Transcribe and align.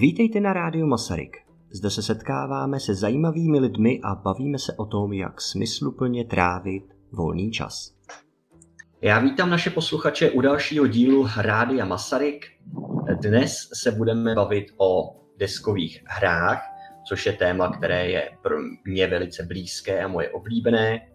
Vítejte 0.00 0.40
na 0.40 0.52
rádiu 0.52 0.86
Masaryk. 0.86 1.36
Zde 1.70 1.90
se 1.90 2.02
setkáváme 2.02 2.80
se 2.80 2.94
zajímavými 2.94 3.58
lidmi 3.58 4.00
a 4.04 4.14
bavíme 4.14 4.58
se 4.58 4.72
o 4.76 4.86
tom, 4.86 5.12
jak 5.12 5.40
smysluplně 5.40 6.24
trávit 6.24 6.84
volný 7.12 7.50
čas. 7.50 7.94
Já 9.02 9.18
vítám 9.18 9.50
naše 9.50 9.70
posluchače 9.70 10.30
u 10.30 10.40
dalšího 10.40 10.86
dílu 10.86 11.28
Rádia 11.36 11.84
Masaryk. 11.84 12.46
Dnes 13.22 13.68
se 13.74 13.90
budeme 13.90 14.34
bavit 14.34 14.66
o 14.76 15.16
deskových 15.38 16.02
hrách, 16.06 16.62
což 17.08 17.26
je 17.26 17.32
téma, 17.32 17.76
které 17.76 18.10
je 18.10 18.30
pro 18.42 18.56
mě 18.84 19.06
velice 19.06 19.42
blízké 19.42 20.04
a 20.04 20.08
moje 20.08 20.30
oblíbené, 20.30 21.08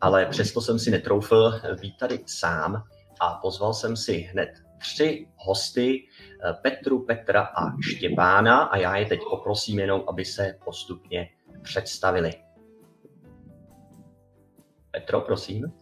ale 0.00 0.26
přesto 0.26 0.60
jsem 0.60 0.78
si 0.78 0.90
netroufl 0.90 1.52
být 1.80 1.96
tady 2.00 2.18
sám 2.26 2.82
a 3.20 3.34
pozval 3.42 3.74
jsem 3.74 3.96
si 3.96 4.12
hned 4.12 4.63
tři 4.84 5.28
hosty, 5.36 6.08
eh, 6.48 6.52
Petru, 6.62 7.04
Petra 7.04 7.42
a 7.42 7.80
Štěpána 7.80 8.62
a 8.62 8.76
já 8.76 8.96
je 8.96 9.06
teď 9.06 9.20
poprosím 9.30 9.78
jenom, 9.78 10.04
aby 10.08 10.24
se 10.24 10.58
postupně 10.64 11.28
představili. 11.62 12.32
Petro, 14.90 15.20
prosím. 15.20 15.72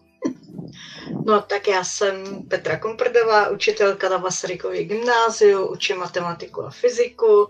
No 1.27 1.41
tak 1.42 1.69
já 1.69 1.84
jsem 1.84 2.42
Petra 2.48 2.78
Komprdová, 2.78 3.48
učitelka 3.48 4.09
na 4.09 4.19
Masarykově 4.19 4.84
gymnáziu, 4.84 5.66
učím 5.66 5.97
matematiku 5.97 6.62
a 6.62 6.70
fyziku. 6.70 7.48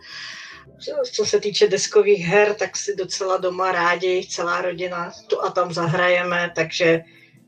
Co 1.12 1.24
se 1.24 1.40
týče 1.40 1.68
deskových 1.68 2.26
her, 2.26 2.54
tak 2.54 2.76
si 2.76 2.96
docela 2.96 3.36
doma 3.36 3.72
rádi, 3.72 4.26
celá 4.30 4.62
rodina 4.62 5.12
tu 5.26 5.42
a 5.42 5.50
tam 5.50 5.72
zahrajeme, 5.72 6.52
takže 6.54 7.02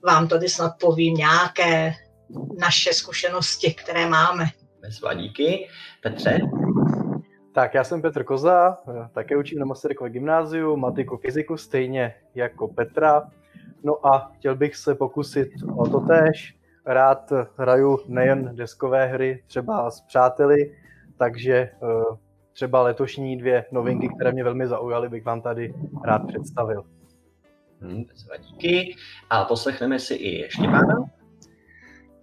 vám 0.06 0.28
tady 0.28 0.48
snad 0.48 0.72
povím 0.80 1.14
nějaké 1.14 1.94
naše 2.58 2.92
zkušenosti, 2.92 3.74
které 3.74 4.08
máme. 4.08 4.44
Bezva, 4.80 5.14
díky. 5.14 5.68
Petře? 6.02 6.38
Tak, 7.54 7.74
já 7.74 7.84
jsem 7.84 8.02
Petr 8.02 8.24
Koza, 8.24 8.78
také 9.12 9.36
učím 9.36 9.58
na 9.58 9.66
Masarykově 9.66 10.12
gymnáziu, 10.12 10.76
matiku, 10.76 11.16
fyziku, 11.16 11.56
stejně 11.56 12.14
jako 12.34 12.68
Petra. 12.68 13.22
No 13.84 14.06
a 14.06 14.32
chtěl 14.34 14.56
bych 14.56 14.76
se 14.76 14.94
pokusit 14.94 15.48
o 15.76 15.88
to 15.88 16.00
též. 16.00 16.56
Rád 16.86 17.32
hraju 17.56 17.98
nejen 18.08 18.56
deskové 18.56 19.06
hry, 19.06 19.42
třeba 19.46 19.90
s 19.90 20.00
přáteli, 20.00 20.76
takže 21.18 21.54
eh, 21.54 21.70
třeba 22.52 22.82
letošní 22.82 23.36
dvě 23.36 23.64
novinky, 23.72 24.08
které 24.08 24.32
mě 24.32 24.44
velmi 24.44 24.66
zaujaly, 24.66 25.08
bych 25.08 25.24
vám 25.24 25.42
tady 25.42 25.74
rád 26.04 26.26
představil. 26.26 26.84
Hmm, 27.80 28.04
díky. 28.38 28.96
A 29.30 29.44
poslechneme 29.44 29.98
si 29.98 30.14
i 30.14 30.50
Štěpána. 30.50 31.13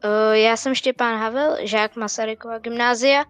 Eh, 0.04 0.40
já 0.40 0.58
jsem 0.58 0.76
Štěpán 0.76 1.20
Havel, 1.20 1.58
žák 1.64 1.96
Masarykova 1.96 2.60
gymnázia 2.60 3.24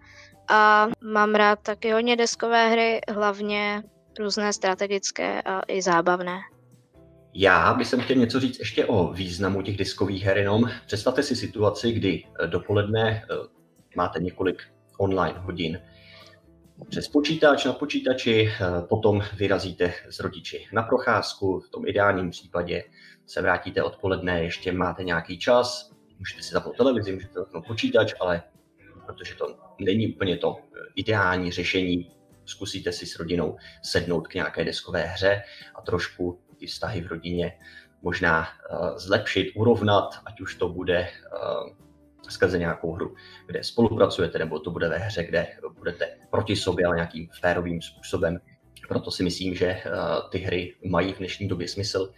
a 0.48 0.88
mám 1.00 1.34
rád 1.34 1.58
taky 1.62 1.92
hodně 1.92 2.16
deskové 2.16 2.68
hry, 2.68 3.00
hlavně 3.08 3.82
různé 4.18 4.52
strategické 4.52 5.42
a 5.42 5.62
i 5.68 5.82
zábavné. 5.82 6.38
Já 7.34 7.74
bych 7.74 7.94
chtěl 8.00 8.16
něco 8.16 8.40
říct 8.40 8.58
ještě 8.58 8.86
o 8.86 9.12
významu 9.12 9.62
těch 9.62 9.76
diskových 9.76 10.24
her 10.24 10.38
jenom. 10.38 10.70
Představte 10.86 11.22
si 11.22 11.36
situaci, 11.36 11.92
kdy 11.92 12.24
eh, 12.24 12.46
dopoledne 12.46 13.24
eh, 13.24 13.34
máte 13.96 14.20
několik 14.20 14.62
online 14.98 15.38
hodin 15.38 15.80
přes 16.88 17.08
počítač 17.08 17.64
na 17.64 17.72
počítači, 17.72 18.52
potom 18.88 19.22
vyrazíte 19.36 19.94
s 20.10 20.20
rodiči 20.20 20.66
na 20.72 20.82
procházku, 20.82 21.60
v 21.60 21.68
tom 21.68 21.86
ideálním 21.86 22.30
případě 22.30 22.84
se 23.26 23.42
vrátíte 23.42 23.82
odpoledne, 23.82 24.42
ještě 24.42 24.72
máte 24.72 25.04
nějaký 25.04 25.38
čas, 25.38 25.92
můžete 26.22 26.42
si 26.42 26.52
zapnout 26.52 26.76
televizi, 26.76 27.12
můžete 27.12 27.34
zapnout 27.34 27.66
počítač, 27.66 28.14
ale 28.20 28.42
protože 29.06 29.34
to 29.34 29.58
není 29.80 30.14
úplně 30.14 30.36
to 30.36 30.56
eh, 30.58 30.78
ideální 30.94 31.52
řešení, 31.52 32.10
zkusíte 32.44 32.92
si 32.92 33.06
s 33.06 33.18
rodinou 33.18 33.56
sednout 33.82 34.28
k 34.28 34.34
nějaké 34.34 34.64
deskové 34.64 35.02
hře 35.02 35.42
a 35.74 35.82
trošku 35.82 36.40
ty 36.56 36.66
vztahy 36.66 37.00
v 37.00 37.06
rodině 37.06 37.58
možná 38.02 38.40
uh, 38.40 38.96
zlepšit, 38.96 39.52
urovnat, 39.54 40.10
ať 40.26 40.40
už 40.40 40.54
to 40.54 40.68
bude 40.68 41.08
uh, 41.08 41.70
skrze 42.28 42.58
nějakou 42.58 42.92
hru, 42.92 43.14
kde 43.46 43.64
spolupracujete, 43.64 44.38
nebo 44.38 44.58
to 44.58 44.70
bude 44.70 44.88
ve 44.88 44.98
hře, 44.98 45.24
kde 45.24 45.46
budete 45.78 46.18
proti 46.30 46.56
sobě, 46.56 46.86
ale 46.86 46.96
nějakým 46.96 47.28
férovým 47.40 47.82
způsobem. 47.82 48.40
Proto 48.88 49.10
si 49.10 49.22
myslím, 49.22 49.54
že 49.54 49.82
ty 50.30 50.38
hry 50.38 50.74
mají 50.84 51.12
v 51.12 51.18
dnešní 51.18 51.48
době 51.48 51.68
smysl 51.68 52.12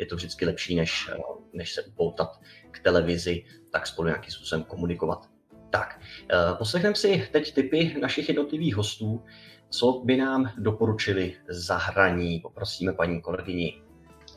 je 0.00 0.06
to 0.06 0.16
vždycky 0.16 0.46
lepší, 0.46 0.76
než, 0.76 1.10
eh, 1.12 1.18
než 1.52 1.72
se 1.74 1.82
upoutat 1.82 2.40
k 2.70 2.78
televizi, 2.78 3.44
tak 3.70 3.86
spolu 3.86 4.08
nějakým 4.08 4.30
způsobem 4.30 4.64
komunikovat. 4.64 5.26
Tak, 5.70 6.00
eh, 6.32 6.36
poslechneme 6.58 6.96
si 6.96 7.28
teď 7.32 7.54
typy 7.54 7.96
našich 8.00 8.28
jednotlivých 8.28 8.76
hostů, 8.76 9.24
co 9.70 10.02
by 10.04 10.16
nám 10.16 10.52
doporučili 10.58 11.36
zahraní. 11.48 12.40
Poprosíme 12.40 12.92
paní 12.92 13.22
kolegyni. 13.22 13.82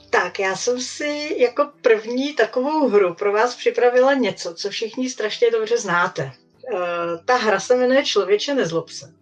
Tak, 0.10 0.40
já 0.40 0.56
jsem 0.56 0.82
si 0.82 1.36
jako 1.40 1.72
první 1.82 2.34
takovou 2.34 2.90
hru 2.90 3.14
pro 3.14 3.34
vás 3.34 3.56
připravila 3.56 4.14
něco, 4.14 4.54
co 4.54 4.70
všichni 4.70 5.10
strašně 5.10 5.52
dobře 5.52 5.78
znáte. 5.78 6.24
Eh, 6.24 6.78
ta 7.26 7.36
hra 7.36 7.60
se 7.60 7.76
jmenuje 7.76 8.06
Člověče 8.06 8.56
nezlob 8.56 8.90
se. 8.90 9.14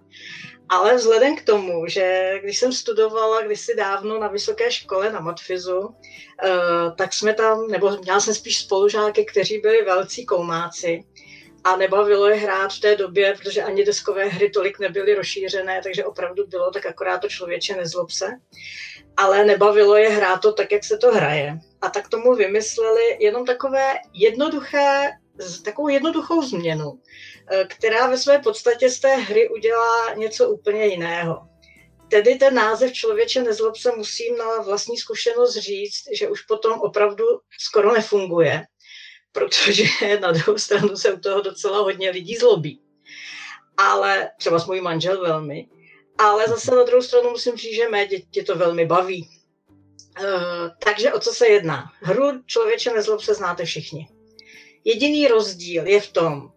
Ale 0.72 0.96
vzhledem 0.96 1.36
k 1.36 1.46
tomu, 1.46 1.88
že 1.88 2.34
když 2.44 2.60
jsem 2.60 2.74
studovala 2.74 3.42
kdysi 3.42 3.76
dávno 3.76 4.20
na 4.20 4.28
vysoké 4.28 4.72
škole 4.72 5.12
na 5.12 5.20
Matfizu, 5.20 5.96
eh, 6.44 6.50
tak 6.98 7.14
jsme 7.14 7.34
tam, 7.34 7.68
nebo 7.68 7.98
měla 7.98 8.20
jsem 8.20 8.34
spíš 8.34 8.60
spolužáky, 8.60 9.26
kteří 9.26 9.60
byli 9.60 9.86
velcí 9.86 10.26
koumáci 10.26 11.04
a 11.64 11.76
nebavilo 11.76 12.28
je 12.28 12.36
hrát 12.36 12.74
v 12.74 12.80
té 12.80 12.96
době, 12.96 13.34
protože 13.38 13.64
ani 13.64 13.86
deskové 13.86 14.26
hry 14.26 14.50
tolik 14.50 14.80
nebyly 14.80 15.16
rozšířené, 15.16 15.82
takže 15.84 16.06
opravdu 16.06 16.48
bylo 16.48 16.72
tak 16.72 16.86
akorát 16.86 17.18
to 17.18 17.30
člověče 17.30 17.76
nezlob 17.76 18.12
se. 18.12 18.28
Ale 19.18 19.46
nebavilo 19.46 19.96
je 19.96 20.10
hrát 20.10 20.42
to 20.42 20.54
tak, 20.54 20.72
jak 20.72 20.84
se 20.84 20.98
to 20.98 21.12
hraje. 21.12 21.60
A 21.82 21.90
tak 21.90 22.10
tomu 22.10 22.36
vymysleli 22.36 23.18
jenom 23.20 23.46
takové 23.46 23.94
jednoduché, 24.14 25.12
takovou 25.64 25.88
jednoduchou 25.88 26.42
změnu 26.42 27.00
Eh, 27.50 27.66
která 27.66 28.08
ve 28.08 28.18
své 28.18 28.40
podstatě 28.40 28.90
z 28.90 29.00
té 29.00 29.16
hry 29.16 29.50
udělá 29.50 30.14
něco 30.14 30.50
úplně 30.50 30.86
jiného. 30.86 31.48
Tedy 32.08 32.36
ten 32.36 32.54
název 32.56 32.94
Člověče 32.94 33.44
nezlob 33.44 33.78
se 33.78 33.92
musím 33.96 34.38
na 34.38 34.62
vlastní 34.62 34.98
zkušenost 34.98 35.58
říct, 35.58 36.04
že 36.14 36.30
už 36.30 36.42
potom 36.42 36.80
opravdu 36.80 37.26
skoro 37.60 37.94
nefunguje, 37.94 38.66
protože 39.32 39.84
na 40.22 40.32
druhou 40.32 40.58
stranu 40.58 40.98
se 40.98 41.14
u 41.14 41.20
toho 41.20 41.42
docela 41.42 41.80
hodně 41.80 42.10
lidí 42.10 42.36
zlobí. 42.36 42.82
Ale 43.78 44.30
třeba 44.40 44.60
s 44.60 44.68
můj 44.68 44.82
manžel 44.82 45.22
velmi. 45.22 45.68
Ale 46.18 46.48
zase 46.48 46.76
na 46.76 46.84
druhou 46.84 47.02
stranu 47.02 47.30
musím 47.30 47.56
říct, 47.56 47.76
že 47.76 47.90
mé 47.90 48.08
děti 48.08 48.44
to 48.44 48.56
velmi 48.56 48.86
baví. 48.86 49.30
Uh, 50.20 50.70
takže 50.84 51.14
o 51.14 51.20
co 51.20 51.34
se 51.34 51.48
jedná? 51.48 51.92
Hru 52.02 52.44
Člověče 52.46 52.94
nezlob 52.94 53.22
se 53.22 53.34
znáte 53.34 53.66
všichni. 53.66 54.08
Jediný 54.84 55.28
rozdíl 55.28 55.88
je 55.88 56.02
v 56.02 56.12
tom, 56.12 56.52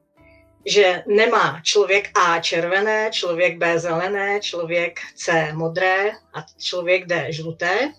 že 0.67 1.03
nemá 1.07 1.61
člověk 1.63 2.19
A 2.19 2.41
červené, 2.41 3.11
člověk 3.13 3.59
B 3.59 3.79
zelené, 3.79 4.41
člověk 4.41 5.01
C 5.15 5.53
modré 5.53 6.11
a 6.11 6.47
člověk 6.59 7.07
D 7.07 7.33
žluté, 7.33 7.93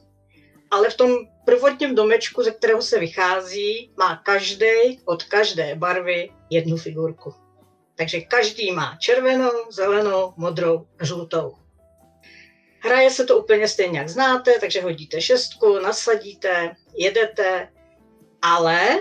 ale 0.71 0.89
v 0.89 0.97
tom 0.97 1.15
prvotním 1.45 1.95
domečku, 1.95 2.43
ze 2.43 2.51
kterého 2.51 2.81
se 2.81 2.99
vychází, 2.99 3.91
má 3.97 4.15
každý 4.15 4.99
od 5.05 5.23
každé 5.23 5.75
barvy 5.75 6.29
jednu 6.49 6.77
figurku. 6.77 7.33
Takže 7.95 8.21
každý 8.21 8.71
má 8.71 8.97
červenou, 8.99 9.71
zelenou, 9.71 10.33
modrou, 10.37 10.87
žlutou. 11.01 11.55
Hraje 12.79 13.09
se 13.11 13.25
to 13.25 13.37
úplně 13.37 13.67
stejně, 13.67 13.99
jak 13.99 14.09
znáte, 14.09 14.59
takže 14.59 14.81
hodíte 14.81 15.21
šestku, 15.21 15.79
nasadíte, 15.79 16.75
jedete, 16.95 17.69
ale 18.41 18.99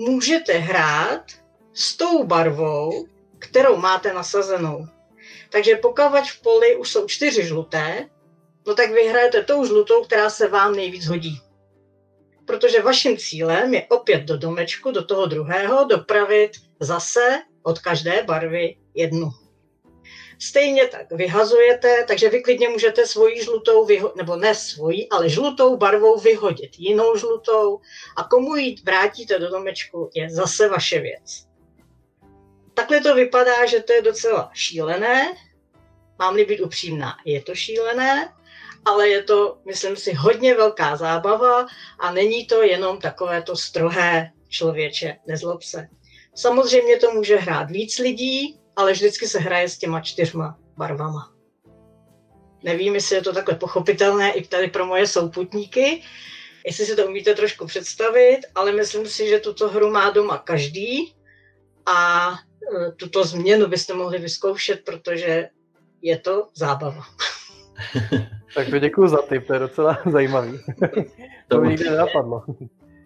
můžete 0.00 0.52
hrát 0.52 1.24
s 1.72 1.96
tou 1.96 2.24
barvou, 2.24 3.06
kterou 3.38 3.76
máte 3.76 4.12
nasazenou. 4.12 4.86
Takže 5.50 5.76
pokud 5.76 6.20
v 6.26 6.42
poli 6.42 6.76
už 6.76 6.90
jsou 6.90 7.06
čtyři 7.06 7.46
žluté, 7.46 8.08
no 8.66 8.74
tak 8.74 8.90
vyhrajete 8.90 9.42
tou 9.42 9.64
žlutou, 9.64 10.04
která 10.04 10.30
se 10.30 10.48
vám 10.48 10.76
nejvíc 10.76 11.06
hodí. 11.06 11.40
Protože 12.44 12.82
vaším 12.82 13.16
cílem 13.16 13.74
je 13.74 13.86
opět 13.90 14.20
do 14.20 14.38
domečku, 14.38 14.90
do 14.90 15.04
toho 15.04 15.26
druhého, 15.26 15.84
dopravit 15.84 16.50
zase 16.80 17.42
od 17.62 17.78
každé 17.78 18.22
barvy 18.22 18.76
jednu. 18.94 19.30
Stejně 20.42 20.86
tak 20.86 21.12
vyhazujete, 21.12 22.04
takže 22.08 22.28
vy 22.28 22.42
klidně 22.42 22.68
můžete 22.68 23.06
svoji 23.06 23.42
žlutou, 23.42 23.86
vyho- 23.86 24.12
nebo 24.16 24.36
ne 24.36 24.54
svoji, 24.54 25.08
ale 25.08 25.28
žlutou 25.28 25.76
barvou 25.76 26.18
vyhodit 26.18 26.70
jinou 26.78 27.16
žlutou 27.16 27.80
a 28.16 28.24
komu 28.24 28.56
ji 28.56 28.76
vrátíte 28.84 29.38
do 29.38 29.50
domečku, 29.50 30.10
je 30.14 30.30
zase 30.30 30.68
vaše 30.68 31.00
věc. 31.00 31.46
Takhle 32.74 33.00
to 33.00 33.14
vypadá, 33.14 33.66
že 33.66 33.80
to 33.80 33.92
je 33.92 34.02
docela 34.02 34.50
šílené. 34.54 35.34
Mám-li 36.18 36.44
být 36.44 36.60
upřímná, 36.60 37.16
je 37.24 37.42
to 37.42 37.54
šílené, 37.54 38.34
ale 38.84 39.08
je 39.08 39.22
to, 39.22 39.58
myslím 39.66 39.96
si, 39.96 40.12
hodně 40.12 40.54
velká 40.54 40.96
zábava 40.96 41.66
a 41.98 42.12
není 42.12 42.46
to 42.46 42.62
jenom 42.62 42.98
takové 42.98 43.42
to 43.42 43.56
strohé 43.56 44.30
člověče, 44.48 45.16
nezlob 45.26 45.62
se. 45.62 45.88
Samozřejmě 46.34 46.96
to 46.96 47.12
může 47.12 47.36
hrát 47.36 47.70
víc 47.70 47.98
lidí, 47.98 48.59
ale 48.76 48.92
vždycky 48.92 49.26
se 49.26 49.38
hraje 49.38 49.68
s 49.68 49.78
těma 49.78 50.00
čtyřma 50.00 50.58
barvama. 50.76 51.32
Nevím, 52.64 52.94
jestli 52.94 53.16
je 53.16 53.22
to 53.22 53.32
takhle 53.32 53.54
pochopitelné 53.54 54.32
i 54.32 54.46
tady 54.46 54.68
pro 54.68 54.86
moje 54.86 55.06
souputníky, 55.06 56.02
jestli 56.66 56.86
si 56.86 56.96
to 56.96 57.06
umíte 57.06 57.34
trošku 57.34 57.66
představit, 57.66 58.40
ale 58.54 58.72
myslím 58.72 59.06
si, 59.06 59.28
že 59.28 59.38
tuto 59.38 59.68
hru 59.68 59.90
má 59.90 60.10
doma 60.10 60.38
každý 60.38 61.14
a 61.86 62.30
e, 62.30 62.92
tuto 62.92 63.24
změnu 63.24 63.66
byste 63.66 63.94
mohli 63.94 64.18
vyzkoušet, 64.18 64.84
protože 64.84 65.48
je 66.02 66.18
to 66.18 66.48
zábava. 66.54 67.02
tak 68.54 68.70
to 68.70 68.78
děkuji 68.78 69.08
za 69.08 69.22
tip, 69.28 69.46
to 69.46 69.52
je 69.52 69.58
docela 69.58 69.98
zajímavý. 70.12 70.58
to, 70.80 71.02
to 71.48 71.60
mi 71.60 71.68
nikdy 71.68 71.90
nenapadlo. 71.90 72.44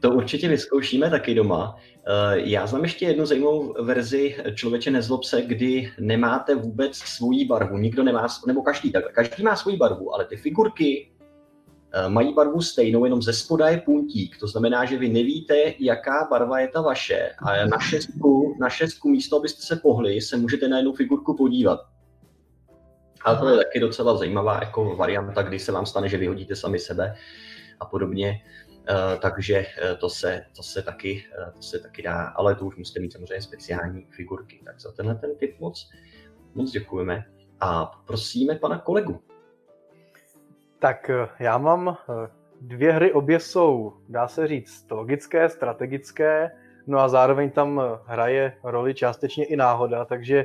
To 0.05 0.11
určitě 0.11 0.49
vyzkoušíme 0.49 1.11
taky 1.11 1.35
doma. 1.35 1.77
Eh, 2.07 2.41
já 2.41 2.67
znám 2.67 2.83
ještě 2.83 3.07
jednu 3.07 3.27
zajímavou 3.27 3.75
verzi 3.83 4.37
Člověče 4.55 4.91
nezlob 4.91 5.25
se, 5.25 5.43
kdy 5.43 5.93
nemáte 6.01 6.55
vůbec 6.55 6.97
svoji 6.97 7.45
barvu. 7.45 7.79
Nikdo 7.79 8.03
nemá, 8.03 8.27
nebo 8.47 8.63
každý 8.63 8.93
tak, 8.93 9.13
každý 9.13 9.43
má 9.43 9.57
svoji 9.57 9.77
barvu, 9.77 10.15
ale 10.15 10.25
ty 10.25 10.37
figurky 10.37 11.11
eh, 11.93 12.09
mají 12.09 12.35
barvu 12.35 12.61
stejnou, 12.61 13.05
jenom 13.05 13.23
ze 13.23 13.33
spoda 13.33 13.69
je 13.69 13.81
puntík. 13.81 14.39
To 14.39 14.47
znamená, 14.47 14.85
že 14.85 14.99
vy 14.99 15.09
nevíte, 15.09 15.75
jaká 15.79 16.29
barva 16.31 16.59
je 16.59 16.69
ta 16.69 16.81
vaše. 16.81 17.31
A 17.39 17.67
na 17.67 17.79
šestku, 17.79 18.57
na 18.61 18.69
šestku 18.69 19.09
místo, 19.09 19.37
abyste 19.37 19.63
se 19.63 19.77
pohli, 19.77 20.21
se 20.21 20.37
můžete 20.37 20.69
na 20.69 20.77
jednu 20.77 20.93
figurku 20.93 21.37
podívat. 21.37 21.81
Ale 23.25 23.39
to 23.39 23.49
je 23.49 23.57
taky 23.57 23.81
docela 23.81 24.17
zajímavá 24.17 24.55
jako 24.61 24.97
varianta, 24.97 25.43
kdy 25.43 25.59
se 25.59 25.73
vám 25.73 25.87
stane, 25.87 26.09
že 26.09 26.19
vyhodíte 26.19 26.57
sami 26.57 26.79
sebe 26.79 27.15
a 27.81 27.85
podobně. 27.85 28.41
Uh, 28.41 28.64
takže 29.21 29.59
uh, 29.59 29.99
to 29.99 30.11
se, 30.11 30.45
to, 30.57 30.63
se 30.63 30.83
taky, 30.83 31.25
uh, 31.39 31.53
to 31.53 31.63
se 31.63 31.79
taky 31.79 32.03
dá, 32.03 32.27
ale 32.27 32.55
to 32.55 32.65
už 32.65 32.77
musíte 32.77 33.01
mít 33.01 33.13
samozřejmě 33.13 33.43
speciální 33.43 34.07
figurky. 34.11 34.61
Tak 34.65 34.81
za 34.81 34.93
tenhle 34.93 35.15
ten 35.15 35.37
tip 35.37 35.61
moc, 35.61 35.91
moc 36.55 36.71
děkujeme 36.71 37.25
a 37.61 37.87
prosíme 38.07 38.55
pana 38.55 38.79
kolegu. 38.79 39.21
Tak 40.79 41.11
já 41.39 41.59
mám 41.59 41.97
dvě 42.61 42.93
hry, 42.93 43.13
obě 43.13 43.41
jsou, 43.41 43.93
dá 44.09 44.29
se 44.29 44.47
říct, 44.47 44.91
logické, 44.91 45.49
strategické, 45.49 46.51
no 46.87 46.99
a 46.99 47.09
zároveň 47.09 47.51
tam 47.51 47.83
hraje 48.07 48.57
roli 48.65 48.95
částečně 48.95 49.45
i 49.45 49.57
náhoda, 49.57 50.05
takže 50.05 50.45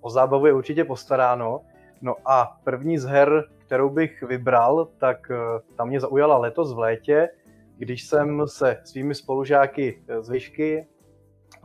o 0.00 0.10
zábavu 0.10 0.46
je 0.46 0.52
určitě 0.52 0.84
postaráno. 0.84 1.60
No 2.00 2.16
a 2.24 2.60
první 2.64 2.98
z 2.98 3.04
her, 3.04 3.44
kterou 3.58 3.90
bych 3.90 4.22
vybral, 4.22 4.88
tak 4.98 5.32
ta 5.76 5.84
mě 5.84 6.00
zaujala 6.00 6.38
letos 6.38 6.74
v 6.74 6.78
létě, 6.78 7.28
když 7.76 8.06
jsem 8.06 8.48
se 8.48 8.80
svými 8.84 9.14
spolužáky 9.14 10.04
z 10.20 10.28
Vyšky 10.28 10.86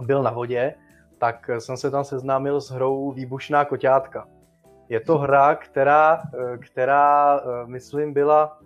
byl 0.06 0.24
na 0.24 0.32
vodě, 0.32 0.74
tak 1.18 1.50
jsem 1.60 1.78
se 1.78 1.92
tam 1.92 2.04
seznámil 2.04 2.62
s 2.62 2.72
hrou 2.72 3.12
Výbušná 3.12 3.66
koťátka. 3.66 4.28
Je 4.90 5.00
to 5.00 5.18
hra, 5.18 5.56
která, 5.56 6.22
která 6.60 7.42
myslím, 7.66 8.14
byla 8.14 8.60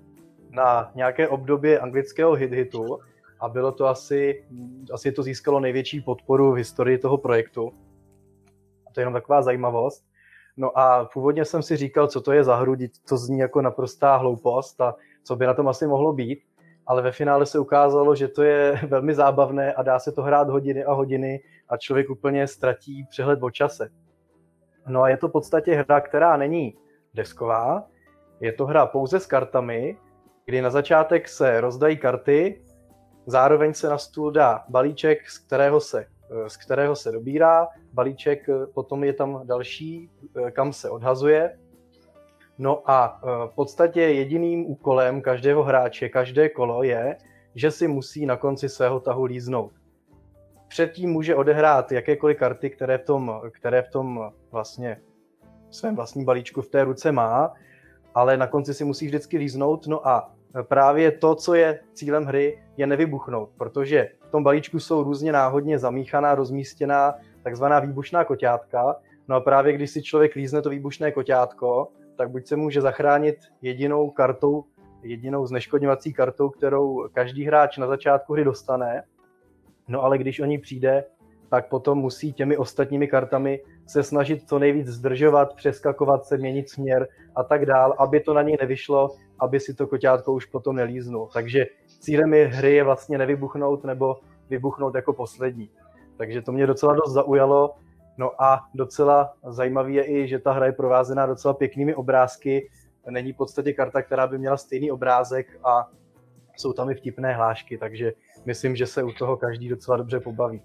na 0.49 0.91
nějaké 0.95 1.27
období 1.27 1.77
anglického 1.77 2.35
hit-hitu 2.35 2.99
a 3.39 3.49
bylo 3.49 3.71
to 3.71 3.87
asi, 3.87 4.45
asi 4.93 5.11
to 5.11 5.23
získalo 5.23 5.59
největší 5.59 6.01
podporu 6.01 6.51
v 6.51 6.55
historii 6.55 6.97
toho 6.97 7.17
projektu. 7.17 7.71
A 8.87 8.93
to 8.93 8.99
je 8.99 9.01
jenom 9.01 9.13
taková 9.13 9.41
zajímavost. 9.41 10.05
No 10.57 10.77
a 10.77 11.09
původně 11.13 11.45
jsem 11.45 11.61
si 11.61 11.77
říkal, 11.77 12.07
co 12.07 12.21
to 12.21 12.31
je 12.31 12.43
za 12.43 12.55
hru, 12.55 12.75
to 13.09 13.17
zní 13.17 13.39
jako 13.39 13.61
naprostá 13.61 14.15
hloupost 14.15 14.81
a 14.81 14.95
co 15.23 15.35
by 15.35 15.45
na 15.45 15.53
tom 15.53 15.67
asi 15.67 15.87
mohlo 15.87 16.13
být 16.13 16.39
ale 16.87 17.01
ve 17.01 17.11
finále 17.11 17.45
se 17.45 17.59
ukázalo, 17.59 18.15
že 18.15 18.27
to 18.27 18.43
je 18.43 18.79
velmi 18.87 19.15
zábavné 19.15 19.73
a 19.73 19.83
dá 19.83 19.99
se 19.99 20.11
to 20.11 20.21
hrát 20.21 20.49
hodiny 20.49 20.85
a 20.85 20.93
hodiny 20.93 21.43
a 21.69 21.77
člověk 21.77 22.09
úplně 22.09 22.47
ztratí 22.47 23.05
přehled 23.09 23.43
o 23.43 23.49
čase. 23.49 23.89
No 24.87 25.01
a 25.01 25.09
je 25.09 25.17
to 25.17 25.27
v 25.27 25.31
podstatě 25.31 25.75
hra, 25.75 26.01
která 26.01 26.37
není 26.37 26.77
desková, 27.13 27.87
je 28.39 28.53
to 28.53 28.65
hra 28.65 28.85
pouze 28.85 29.19
s 29.19 29.25
kartami, 29.25 29.97
kdy 30.45 30.61
na 30.61 30.69
začátek 30.69 31.27
se 31.29 31.61
rozdají 31.61 31.97
karty, 31.97 32.61
zároveň 33.25 33.73
se 33.73 33.89
na 33.89 33.97
stůl 33.97 34.31
dá 34.31 34.63
balíček, 34.69 35.29
z 35.29 35.37
kterého 35.37 35.79
se, 35.79 36.05
z 36.47 36.57
kterého 36.57 36.95
se 36.95 37.11
dobírá, 37.11 37.67
balíček 37.93 38.49
potom 38.73 39.03
je 39.03 39.13
tam 39.13 39.41
další, 39.43 40.11
kam 40.51 40.73
se 40.73 40.89
odhazuje 40.89 41.57
No 42.57 42.91
a 42.91 43.19
e, 43.23 43.47
v 43.47 43.51
podstatě 43.55 44.01
jediným 44.01 44.65
úkolem 44.65 45.21
každého 45.21 45.63
hráče, 45.63 46.09
každé 46.09 46.49
kolo 46.49 46.83
je, 46.83 47.17
že 47.55 47.71
si 47.71 47.87
musí 47.87 48.25
na 48.25 48.37
konci 48.37 48.69
svého 48.69 48.99
tahu 48.99 49.25
líznout. 49.25 49.71
Předtím 50.67 51.09
může 51.09 51.35
odehrát 51.35 51.91
jakékoliv 51.91 52.37
karty, 52.37 52.69
které 52.69 52.97
v 52.97 53.05
tom, 53.05 53.41
které 53.51 53.81
v 53.81 53.89
tom 53.89 54.31
vlastně 54.51 55.01
svém 55.69 55.95
vlastním 55.95 56.25
balíčku 56.25 56.61
v 56.61 56.69
té 56.69 56.83
ruce 56.83 57.11
má, 57.11 57.53
ale 58.15 58.37
na 58.37 58.47
konci 58.47 58.73
si 58.73 58.83
musí 58.83 59.05
vždycky 59.05 59.37
líznout. 59.37 59.87
No 59.87 60.07
a 60.07 60.31
právě 60.63 61.11
to, 61.11 61.35
co 61.35 61.53
je 61.53 61.79
cílem 61.93 62.25
hry, 62.25 62.63
je 62.77 62.87
nevybuchnout, 62.87 63.49
protože 63.57 64.09
v 64.27 64.31
tom 64.31 64.43
balíčku 64.43 64.79
jsou 64.79 65.03
různě 65.03 65.31
náhodně 65.31 65.79
zamíchaná, 65.79 66.35
rozmístěná 66.35 67.15
takzvaná 67.43 67.79
výbušná 67.79 68.23
koťátka. 68.23 68.95
No 69.27 69.35
a 69.35 69.39
právě 69.39 69.73
když 69.73 69.91
si 69.91 70.03
člověk 70.03 70.35
lízne 70.35 70.61
to 70.61 70.69
výbušné 70.69 71.11
koťátko, 71.11 71.87
tak 72.15 72.29
buď 72.29 72.47
se 72.47 72.55
může 72.55 72.81
zachránit 72.81 73.35
jedinou 73.61 74.09
kartou, 74.09 74.63
jedinou 75.03 75.45
zneškodňovací 75.45 76.13
kartou, 76.13 76.49
kterou 76.49 77.07
každý 77.13 77.43
hráč 77.43 77.77
na 77.77 77.87
začátku 77.87 78.33
hry 78.33 78.43
dostane, 78.43 79.03
no 79.87 80.03
ale 80.03 80.17
když 80.17 80.39
o 80.39 80.45
ní 80.45 80.57
přijde, 80.57 81.03
tak 81.49 81.69
potom 81.69 81.97
musí 81.97 82.33
těmi 82.33 82.57
ostatními 82.57 83.07
kartami 83.07 83.59
se 83.87 84.03
snažit 84.03 84.49
co 84.49 84.59
nejvíc 84.59 84.87
zdržovat, 84.87 85.53
přeskakovat 85.55 86.25
se, 86.25 86.37
měnit 86.37 86.69
směr 86.69 87.07
a 87.35 87.43
tak 87.43 87.65
dál, 87.65 87.95
aby 87.97 88.19
to 88.19 88.33
na 88.33 88.41
něj 88.41 88.57
nevyšlo, 88.61 89.15
aby 89.39 89.59
si 89.59 89.73
to 89.73 89.87
koťátko 89.87 90.33
už 90.33 90.45
potom 90.45 90.75
nelíznul. 90.75 91.29
Takže 91.33 91.65
cílem 91.99 92.33
je 92.33 92.47
hry 92.47 92.73
je 92.73 92.83
vlastně 92.83 93.17
nevybuchnout 93.17 93.83
nebo 93.83 94.15
vybuchnout 94.49 94.95
jako 94.95 95.13
poslední. 95.13 95.69
Takže 96.17 96.41
to 96.41 96.51
mě 96.51 96.67
docela 96.67 96.93
dost 96.93 97.13
zaujalo 97.13 97.75
No 98.17 98.43
a 98.43 98.67
docela 98.73 99.33
zajímavý 99.49 99.95
je 99.95 100.05
i, 100.07 100.27
že 100.27 100.39
ta 100.39 100.51
hra 100.51 100.65
je 100.65 100.71
provázená 100.71 101.25
docela 101.25 101.53
pěknými 101.53 101.95
obrázky. 101.95 102.69
Není 103.09 103.33
v 103.33 103.37
podstatě 103.37 103.73
karta, 103.73 104.01
která 104.01 104.27
by 104.27 104.37
měla 104.37 104.57
stejný 104.57 104.91
obrázek 104.91 105.59
a 105.63 105.89
jsou 106.57 106.73
tam 106.73 106.89
i 106.89 106.95
vtipné 106.95 107.33
hlášky, 107.33 107.77
takže 107.77 108.13
myslím, 108.45 108.75
že 108.75 108.87
se 108.87 109.03
u 109.03 109.11
toho 109.11 109.37
každý 109.37 109.69
docela 109.69 109.97
dobře 109.97 110.19
pobaví. 110.19 110.61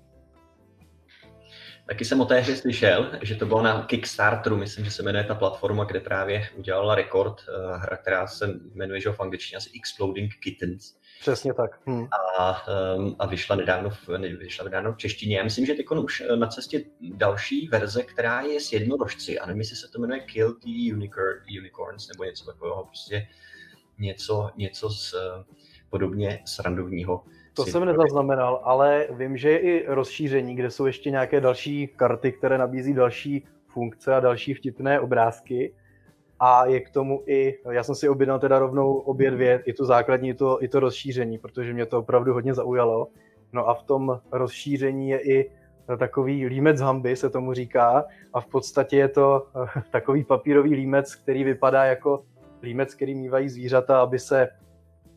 Taky 1.91 2.05
jsem 2.05 2.21
o 2.21 2.25
té 2.25 2.41
hře 2.41 2.57
slyšel, 2.57 3.11
že 3.23 3.35
to 3.35 3.47
bylo 3.47 3.63
na 3.63 3.83
Kickstarteru, 3.83 4.57
myslím, 4.57 4.85
že 4.85 4.91
se 4.91 5.03
jmenuje 5.03 5.25
ta 5.25 5.35
platforma, 5.35 5.85
kde 5.85 6.01
právě 6.01 6.49
udělala 6.57 6.95
rekord, 6.95 7.37
eh, 7.49 7.77
hra, 7.79 7.97
která 7.97 8.27
se 8.27 8.55
jmenuje 8.75 9.01
že 9.01 9.13
v 9.13 9.21
angličtině 9.21 9.57
asi 9.57 9.71
Exploding 9.77 10.35
Kittens. 10.43 11.00
Přesně 11.21 11.55
tak. 11.55 11.81
Hmm. 11.87 12.07
A, 12.39 12.67
um, 12.97 13.17
a 13.19 13.27
vyšla 13.27 13.57
nedávno, 13.57 13.91
v, 13.91 14.09
vyšla 14.39 14.65
nedávno 14.65 14.93
v 14.93 14.97
češtině. 14.97 15.37
Já 15.37 15.45
myslím, 15.45 15.67
že 15.67 15.75
teď 15.75 15.87
už 15.87 16.21
eh, 16.21 16.37
na 16.37 16.47
cestě 16.47 16.85
další 17.01 17.69
verze, 17.69 18.03
která 18.03 18.41
je 18.41 18.61
s 18.61 18.73
jednorožci. 18.73 19.39
A 19.39 19.47
nevím, 19.47 19.61
jestli 19.61 19.77
se 19.77 19.89
to 19.89 20.01
jmenuje 20.01 20.21
Kill 20.21 20.57
the 20.65 20.95
Unicorns 21.59 22.09
nebo 22.09 22.25
něco 22.25 22.47
takového. 22.47 22.85
Prostě 22.85 23.29
něco, 23.99 24.51
něco 24.57 24.91
z, 24.91 25.15
eh, 25.15 25.45
podobně 25.91 26.43
srandovního. 26.45 27.25
To 27.55 27.65
jsem 27.65 27.85
nezaznamenal, 27.85 28.61
ale 28.65 29.07
vím, 29.11 29.37
že 29.37 29.51
je 29.51 29.59
i 29.59 29.85
rozšíření, 29.87 30.55
kde 30.55 30.71
jsou 30.71 30.87
ještě 30.87 31.11
nějaké 31.11 31.41
další 31.41 31.87
karty, 31.87 32.33
které 32.33 32.59
nabízí 32.59 32.95
další 32.95 33.47
funkce 33.67 34.15
a 34.15 34.21
další 34.21 34.55
vtipné 34.55 35.01
obrázky 35.01 35.75
a 36.41 36.67
je 36.67 36.81
k 36.81 36.91
tomu 36.91 37.23
i, 37.27 37.59
já 37.71 37.83
jsem 37.83 37.95
si 37.95 38.09
objednal 38.09 38.39
teda 38.39 38.59
rovnou 38.59 38.95
obě 38.95 39.31
dvě, 39.31 39.63
i 39.67 39.73
to 39.73 39.85
základní, 39.85 40.29
i 40.29 40.35
to, 40.35 40.63
i 40.63 40.69
to 40.69 40.81
rozšíření, 40.81 41.39
protože 41.39 41.73
mě 41.73 41.87
to 41.87 41.99
opravdu 41.99 42.33
hodně 42.33 42.55
zaujalo. 42.55 43.09
No 43.53 43.69
a 43.69 43.75
v 43.75 43.83
tom 43.83 44.21
rozšíření 44.33 45.09
je 45.09 45.21
i 45.21 45.51
takový 45.99 46.47
límec 46.47 46.81
hamby, 46.81 47.17
se 47.17 47.31
tomu 47.31 47.53
říká, 47.55 48.05
a 48.33 48.41
v 48.41 48.47
podstatě 48.47 48.97
je 48.97 49.09
to 49.09 49.47
eh, 49.77 49.83
takový 49.91 50.25
papírový 50.25 50.75
límec, 50.75 51.15
který 51.15 51.45
vypadá 51.45 51.85
jako 51.85 52.25
límec, 52.63 52.95
který 52.95 53.15
mývají 53.15 53.49
zvířata, 53.49 54.01
aby 54.01 54.19
se 54.19 54.49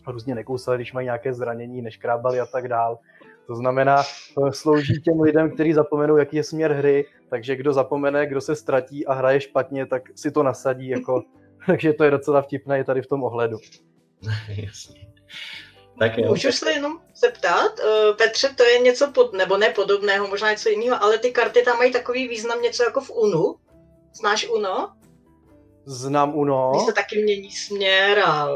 různě 0.08 0.36
nekousali, 0.36 0.78
když 0.78 0.94
mají 0.94 1.06
nějaké 1.06 1.34
zranění, 1.34 1.82
neškrábali 1.82 2.40
a 2.40 2.46
tak 2.46 2.68
dál. 2.68 3.00
To 3.48 3.56
znamená, 3.56 4.04
eh, 4.04 4.52
slouží 4.52 5.02
těm 5.02 5.22
lidem, 5.22 5.52
kteří 5.52 5.74
zapomenou, 5.74 6.18
jaký 6.18 6.38
je 6.38 6.44
směr 6.44 6.74
hry, 6.74 7.06
takže 7.30 7.56
kdo 7.56 7.74
zapomene, 7.74 8.28
kdo 8.28 8.42
se 8.42 8.56
ztratí 8.56 9.06
a 9.06 9.14
hraje 9.14 9.42
špatně, 9.42 9.86
tak 9.86 10.04
si 10.16 10.32
to 10.32 10.44
nasadí. 10.44 10.88
Jako, 10.88 11.24
takže 11.68 11.94
to 11.94 12.04
je 12.04 12.12
docela 12.12 12.42
vtipné 12.42 12.80
i 12.80 12.84
tady 12.84 13.02
v 13.02 13.08
tom 13.08 13.24
ohledu. 13.24 13.58
Jasně. 14.48 15.08
Tak 16.00 16.18
jo. 16.18 16.30
Můžu 16.30 16.52
se 16.52 16.72
jenom 16.72 17.00
zeptat, 17.16 17.72
uh, 17.80 18.18
Petře, 18.18 18.50
to 18.58 18.64
je 18.64 18.80
něco 18.80 19.12
pod, 19.12 19.34
nebo 19.34 19.58
nepodobného, 19.58 20.28
možná 20.28 20.52
něco 20.52 20.70
jiného, 20.70 21.04
ale 21.04 21.18
ty 21.18 21.32
karty 21.32 21.62
tam 21.62 21.78
mají 21.78 21.92
takový 21.92 22.28
význam 22.28 22.62
něco 22.62 22.84
jako 22.84 23.02
v 23.02 23.12
UNU. 23.12 23.56
Znáš 24.14 24.48
UNO? 24.50 24.90
Znám 25.86 26.36
UNO. 26.36 26.72
Když 26.72 26.86
se 26.86 26.94
taky 26.94 27.24
mění 27.24 27.52
směr 27.52 28.20
a 28.20 28.48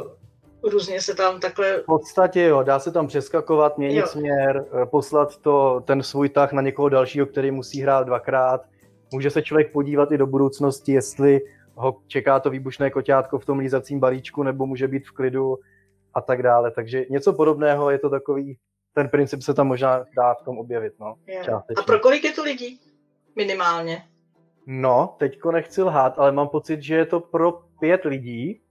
různě 0.70 1.02
se 1.02 1.16
tam 1.16 1.40
takhle... 1.40 1.78
V 1.78 1.86
podstatě 1.86 2.42
jo, 2.44 2.64
dá 2.64 2.80
se 2.80 2.92
tam 2.92 3.08
přeskakovat, 3.08 3.78
měnit 3.78 4.00
jo. 4.00 4.08
směr, 4.08 4.66
eh, 4.82 4.86
poslat 4.86 5.38
to, 5.38 5.84
ten 5.86 6.04
svůj 6.04 6.30
tah 6.30 6.54
na 6.54 6.62
někoho 6.62 6.90
dalšího, 6.90 7.26
který 7.26 7.52
musí 7.52 7.82
hrát 7.82 8.08
dvakrát. 8.08 8.66
Může 9.14 9.30
se 9.30 9.42
člověk 9.42 9.72
podívat 9.72 10.12
i 10.12 10.18
do 10.18 10.28
budoucnosti, 10.28 10.92
jestli 10.92 11.42
ho 11.76 11.98
čeká 12.08 12.40
to 12.40 12.50
výbušné 12.50 12.90
koťátko 12.90 13.40
v 13.40 13.46
tom 13.46 13.60
lízacím 13.60 14.00
balíčku, 14.00 14.44
nebo 14.44 14.66
může 14.66 14.88
být 14.88 15.08
v 15.08 15.12
klidu 15.12 15.58
a 16.14 16.22
tak 16.22 16.44
dále. 16.44 16.72
Takže 16.72 17.06
něco 17.10 17.34
podobného 17.34 17.92
je 17.92 18.00
to 18.00 18.10
takový, 18.10 18.58
ten 18.94 19.10
princip 19.10 19.42
se 19.42 19.54
tam 19.54 19.68
možná 19.68 20.06
dá 20.18 20.34
v 20.34 20.44
tom 20.46 20.58
objevit. 20.58 20.94
No, 21.00 21.16
a 21.78 21.82
pro 21.82 22.00
kolik 22.00 22.24
je 22.24 22.32
to 22.32 22.44
lidí? 22.44 22.80
Minimálně. 23.36 24.04
No, 24.68 25.16
teďko 25.20 25.52
nechci 25.52 25.82
lhát, 25.82 26.20
ale 26.20 26.32
mám 26.32 26.48
pocit, 26.48 26.82
že 26.82 26.96
je 26.96 27.06
to 27.06 27.20
pro 27.20 27.52
pět 27.80 28.06
lidí, 28.06 28.62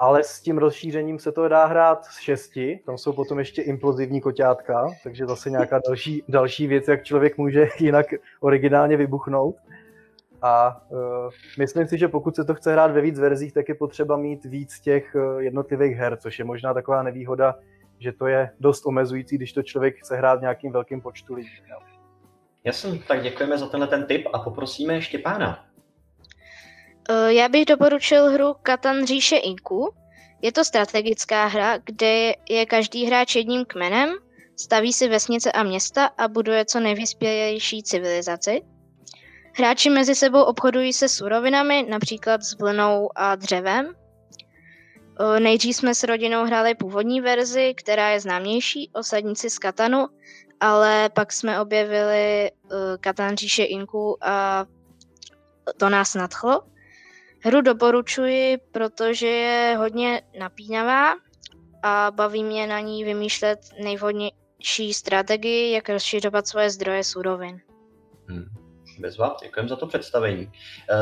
ale 0.00 0.22
s 0.24 0.40
tím 0.40 0.58
rozšířením 0.58 1.18
se 1.18 1.32
to 1.32 1.48
dá 1.48 1.64
hrát 1.64 2.04
s 2.04 2.18
šesti, 2.18 2.80
tam 2.86 2.98
jsou 2.98 3.12
potom 3.12 3.38
ještě 3.38 3.62
implozivní 3.62 4.20
koťátka, 4.20 4.86
takže 5.04 5.26
zase 5.26 5.50
nějaká 5.50 5.80
další, 5.86 6.22
další 6.28 6.66
věc, 6.66 6.88
jak 6.88 7.04
člověk 7.04 7.38
může 7.38 7.68
jinak 7.80 8.06
originálně 8.40 8.96
vybuchnout. 8.96 9.56
A 10.42 10.82
uh, 10.90 10.98
myslím 11.58 11.86
si, 11.88 11.98
že 11.98 12.08
pokud 12.08 12.36
se 12.36 12.44
to 12.44 12.54
chce 12.54 12.72
hrát 12.72 12.90
ve 12.90 13.00
víc 13.00 13.18
verzích, 13.18 13.52
tak 13.52 13.68
je 13.68 13.74
potřeba 13.74 14.16
mít 14.16 14.44
víc 14.44 14.80
těch 14.80 15.14
uh, 15.14 15.40
jednotlivých 15.42 15.96
her, 15.96 16.16
což 16.16 16.38
je 16.38 16.44
možná 16.44 16.74
taková 16.74 17.02
nevýhoda, 17.02 17.54
že 17.98 18.12
to 18.12 18.26
je 18.26 18.50
dost 18.60 18.86
omezující, 18.86 19.36
když 19.36 19.52
to 19.52 19.62
člověk 19.62 19.96
chce 19.98 20.16
hrát 20.16 20.38
v 20.38 20.42
nějakým 20.42 20.72
velkým 20.72 21.00
počtu 21.00 21.34
lidí. 21.34 21.48
Jasně, 22.64 22.98
tak 23.08 23.22
děkujeme 23.22 23.58
za 23.58 23.68
tenhle 23.68 23.88
ten 23.88 24.06
tip 24.06 24.26
a 24.32 24.38
poprosíme 24.38 25.02
Štěpána. 25.02 25.69
Uh, 27.10 27.26
já 27.28 27.48
bych 27.48 27.64
doporučil 27.64 28.30
hru 28.30 28.54
Katan 28.62 29.06
říše 29.06 29.36
Inku. 29.36 29.94
Je 30.42 30.52
to 30.52 30.64
strategická 30.64 31.46
hra, 31.46 31.78
kde 31.78 32.34
je 32.48 32.66
každý 32.66 33.06
hráč 33.06 33.34
jedním 33.34 33.64
kmenem, 33.64 34.10
staví 34.56 34.92
si 34.92 35.08
vesnice 35.08 35.52
a 35.52 35.62
města 35.62 36.06
a 36.18 36.28
buduje 36.28 36.64
co 36.64 36.80
nejvyspělejší 36.80 37.82
civilizaci. 37.82 38.62
Hráči 39.56 39.90
mezi 39.90 40.14
sebou 40.14 40.42
obchodují 40.42 40.92
se 40.92 41.08
surovinami, 41.08 41.86
například 41.88 42.42
s 42.42 42.58
vlnou 42.58 43.10
a 43.14 43.34
dřevem. 43.36 43.94
Nejdřív 45.38 45.76
jsme 45.76 45.94
s 45.94 46.02
rodinou 46.02 46.44
hráli 46.44 46.74
původní 46.74 47.20
verzi, 47.20 47.74
která 47.76 48.08
je 48.08 48.20
známější, 48.20 48.90
osadníci 48.94 49.50
z 49.50 49.58
Katanu, 49.58 50.06
ale 50.60 51.08
pak 51.08 51.32
jsme 51.32 51.60
objevili 51.60 52.50
Katan 53.00 53.36
říše 53.36 53.64
Inku 53.64 54.24
a 54.24 54.66
to 55.76 55.88
nás 55.88 56.14
nadchlo. 56.14 56.62
Hru 57.44 57.60
doporučuji, 57.60 58.58
protože 58.72 59.26
je 59.26 59.76
hodně 59.76 60.22
napínavá 60.38 61.14
a 61.82 62.10
baví 62.10 62.44
mě 62.44 62.66
na 62.66 62.80
ní 62.80 63.04
vymýšlet 63.04 63.58
nejvhodnější 63.82 64.94
strategii, 64.94 65.72
jak 65.72 65.88
rozšiřovat 65.88 66.48
svoje 66.48 66.70
zdroje 66.70 67.04
surovin. 67.04 67.60
Hmm. 68.28 68.44
Bezva, 68.98 69.36
děkujeme 69.42 69.68
za 69.68 69.76
to 69.76 69.86
představení. 69.86 70.52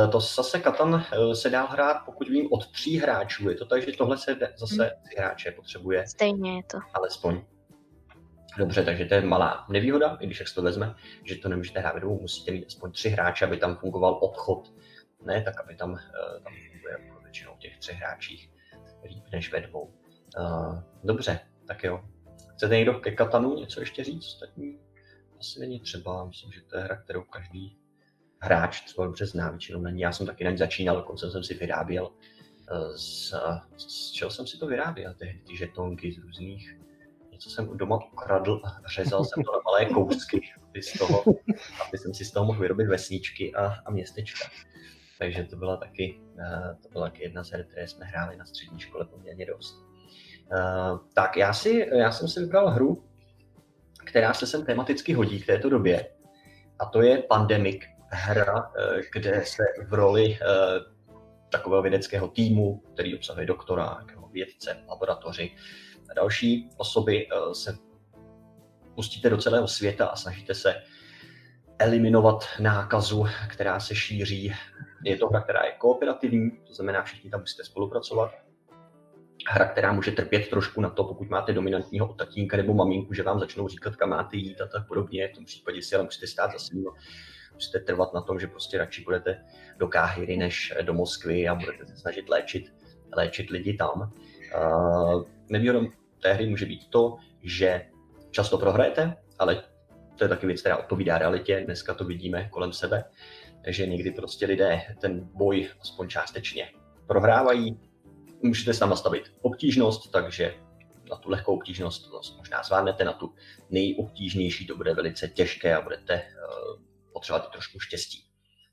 E, 0.05 0.09
to 0.09 0.21
zase 0.21 0.61
Katan 0.61 1.05
e, 1.13 1.35
se 1.35 1.51
dá 1.51 1.67
hrát, 1.67 2.03
pokud 2.05 2.29
vím, 2.29 2.53
od 2.53 2.71
tří 2.71 2.99
hráčů. 2.99 3.49
Je 3.49 3.55
to 3.55 3.67
tak, 3.67 3.83
že 3.83 3.93
tohle 3.93 4.19
se 4.19 4.37
zase 4.57 4.83
hmm. 4.83 5.03
tři 5.05 5.17
hráče 5.19 5.51
potřebuje? 5.51 6.07
Stejně 6.07 6.57
je 6.57 6.63
to. 6.63 6.79
Alespoň. 6.95 7.43
Dobře, 8.59 8.85
takže 8.85 9.05
to 9.05 9.15
je 9.15 9.21
malá 9.21 9.67
nevýhoda, 9.69 10.17
i 10.21 10.27
když 10.27 10.41
jak 10.41 10.49
to 10.55 10.63
vezme, 10.63 10.95
že 11.25 11.37
to 11.37 11.49
nemůžete 11.49 11.81
hrát 11.81 11.99
dvou, 11.99 12.21
musíte 12.21 12.53
mít 12.53 12.67
aspoň 12.67 12.93
tři 12.93 13.09
hráče, 13.09 13.45
aby 13.45 13.57
tam 13.57 13.77
fungoval 13.77 14.19
obchod. 14.21 14.73
Ne, 15.27 15.43
tak 15.43 15.61
aby 15.61 15.75
tam, 15.75 15.95
e, 15.97 16.41
tam 16.41 16.53
funguje 16.71 16.97
jako 16.99 17.21
většinou 17.21 17.57
těch 17.59 17.79
třech 17.79 17.97
hráčích 17.97 18.51
líp 19.05 19.25
než 19.33 19.53
ve 19.53 19.61
dvou. 19.61 19.95
Dobře, 21.05 21.41
tak 21.67 21.85
jo. 21.85 22.05
Chcete 22.53 22.77
někdo 22.77 22.95
ke 22.95 23.11
Katanu 23.11 23.55
něco 23.55 23.81
ještě 23.81 24.05
říct? 24.05 24.27
Ostatní 24.27 24.79
asi 25.41 25.61
není 25.61 25.81
třeba. 25.81 26.25
Myslím, 26.25 26.53
že 26.53 26.63
to 26.63 26.77
je 26.77 26.83
hra, 26.83 26.97
kterou 26.97 27.23
každý 27.23 27.79
hráč 28.41 28.81
třeba 28.81 29.07
dobře 29.07 29.27
zná, 29.27 29.51
většinou 29.51 29.81
na 29.81 29.91
ní. 29.91 30.01
Já 30.01 30.13
jsem 30.13 30.27
taky 30.27 30.45
na 30.45 30.51
ní 30.51 30.57
začínal, 30.57 30.97
dokonce 30.97 31.31
jsem 31.31 31.45
si 31.45 31.55
vyráběl 31.55 32.11
eh, 32.71 32.99
z, 32.99 33.35
z 33.77 34.11
čeho 34.13 34.31
jsem 34.31 34.47
si 34.47 34.59
to 34.59 34.67
vyráběl, 34.67 35.15
ty, 35.15 35.43
ty 35.47 35.57
žetonky 35.57 36.13
z 36.13 36.19
různých, 36.19 36.79
něco 37.33 37.51
jsem 37.51 37.77
doma 37.77 37.99
ukradl 38.13 38.61
a 38.65 38.89
řezal 38.89 39.25
jsem 39.25 39.43
to 39.43 39.53
na 39.53 39.59
malé 39.65 39.87
kousky, 39.87 40.41
aby, 40.69 40.83
z 40.83 40.99
toho, 40.99 41.25
aby 41.89 41.99
jsem 41.99 42.15
si 42.15 42.25
z 42.25 42.31
toho 42.31 42.47
mohl 42.47 42.61
vyrobit 42.61 42.89
vesničky 42.89 43.55
a, 43.55 43.77
a 43.87 43.91
městečka. 43.91 44.49
Takže 45.19 45.45
to 45.45 45.57
byla 45.57 45.77
taky, 45.77 46.21
uh, 46.35 46.83
to 46.83 46.89
byla 46.89 47.05
taky 47.05 47.23
jedna 47.23 47.45
z 47.45 47.51
her, 47.51 47.65
které 47.65 47.89
jsme 47.89 48.07
hráli 48.07 48.37
na 48.37 48.45
střední 48.45 48.81
škole 48.81 49.05
poměrně 49.05 49.47
dost. 49.47 49.75
Uh, 50.53 50.99
tak 51.15 51.37
já, 51.37 51.53
si, 51.53 51.89
já 51.99 52.13
jsem 52.13 52.29
si 52.29 52.41
vybral 52.41 52.71
hru, 52.71 53.05
která 54.05 54.35
se 54.35 54.47
sem 54.47 54.65
tematicky 54.65 55.13
hodí 55.13 55.41
k 55.41 55.47
této 55.47 55.71
době, 55.71 56.07
a 56.79 56.87
to 56.87 57.03
je 57.03 57.23
Pandemic, 57.23 57.83
hra, 58.11 58.73
eh, 58.79 59.01
kde 59.13 59.43
se 59.47 59.63
v 59.87 59.95
roli 59.95 60.39
eh, 60.43 60.47
takového 61.49 61.83
vědeckého 61.83 62.29
týmu, 62.29 62.83
který 62.95 63.17
obsahuje 63.17 63.47
doktora, 63.47 63.99
vědce, 64.33 64.77
laboratoři 64.89 65.57
a 66.11 66.15
další 66.15 66.71
osoby, 66.77 67.29
eh, 67.33 67.55
se 67.55 67.79
pustíte 68.95 69.31
do 69.31 69.37
celého 69.37 69.69
světa 69.69 70.07
a 70.07 70.17
snažíte 70.17 70.55
se 70.55 70.75
eliminovat 71.79 72.45
nákazu, 72.61 73.27
která 73.49 73.81
se 73.81 73.95
šíří. 73.95 74.55
Je 75.05 75.17
to 75.17 75.27
hra, 75.27 75.41
která 75.41 75.65
je 75.65 75.73
kooperativní, 75.79 76.51
to 76.67 76.75
znamená, 76.75 77.03
všichni 77.03 77.31
tam 77.31 77.41
musíte 77.41 77.65
spolupracovat. 77.65 78.31
Hra, 79.51 79.65
která 79.65 79.93
může 79.93 80.11
trpět 80.11 80.51
trošku 80.51 80.81
na 80.81 80.91
to, 80.91 81.05
pokud 81.05 81.29
máte 81.29 81.53
dominantního 81.53 82.09
tatínka 82.09 82.57
nebo 82.57 82.75
maminku, 82.75 83.15
že 83.15 83.23
vám 83.23 83.41
začnou 83.41 83.69
říkat, 83.69 83.97
kam 83.97 84.09
máte 84.11 84.37
jít 84.37 84.61
a 84.61 84.67
tak 84.67 84.89
podobně. 84.89 85.29
V 85.29 85.35
tom 85.35 85.45
případě 85.45 85.83
si 85.83 85.95
ale 85.95 86.05
musíte 86.05 86.27
stát 86.27 86.53
za 86.53 86.59
svým 86.59 86.85
musíte 87.55 87.81
trvat 87.81 88.15
na 88.15 88.21
tom, 88.21 88.41
že 88.41 88.47
prostě 88.47 88.79
radši 88.79 89.05
budete 89.05 89.45
do 89.79 89.89
Káhyry 89.89 90.37
než 90.37 90.75
do 90.83 90.95
Moskvy 90.95 91.49
a 91.49 91.55
budete 91.55 91.87
se 91.87 91.97
snažit 91.97 92.29
léčit, 92.29 92.73
léčit 93.17 93.51
lidi 93.51 93.75
tam. 93.75 94.13
Uh, 94.57 95.25
nevýhodou 95.49 95.87
té 96.23 96.33
hry 96.33 96.47
může 96.47 96.67
být 96.67 96.91
to, 96.91 97.17
že 97.43 97.87
často 98.31 98.59
prohrajete, 98.59 99.17
ale 99.39 99.63
to 100.19 100.25
je 100.25 100.29
taky 100.29 100.47
věc, 100.47 100.61
která 100.61 100.77
odpovídá 100.77 101.19
realitě. 101.19 101.63
Dneska 101.65 101.95
to 101.95 102.05
vidíme 102.05 102.49
kolem 102.49 102.73
sebe, 102.73 103.05
že 103.67 103.87
někdy 103.87 104.11
prostě 104.11 104.47
lidé 104.47 104.81
ten 105.01 105.21
boj 105.21 105.69
aspoň 105.81 106.09
částečně 106.09 106.71
prohrávají. 107.07 107.81
Můžete 108.43 108.79
tam 108.79 108.91
nastavit 108.91 109.33
obtížnost, 109.43 110.13
takže 110.13 110.55
na 111.11 111.17
tu 111.17 111.31
lehkou 111.31 111.57
obtížnost 111.57 112.13
možná 112.37 112.63
zvládnete, 112.63 113.05
na 113.05 113.13
tu 113.13 113.35
nejobtížnější 113.71 114.67
to 114.67 114.77
bude 114.77 114.95
velice 114.95 115.29
těžké 115.29 115.77
a 115.77 115.81
budete 115.81 116.15
uh, 116.15 116.83
potřebovat 117.13 117.53
trošku 117.53 117.81
štěstí. 117.81 118.25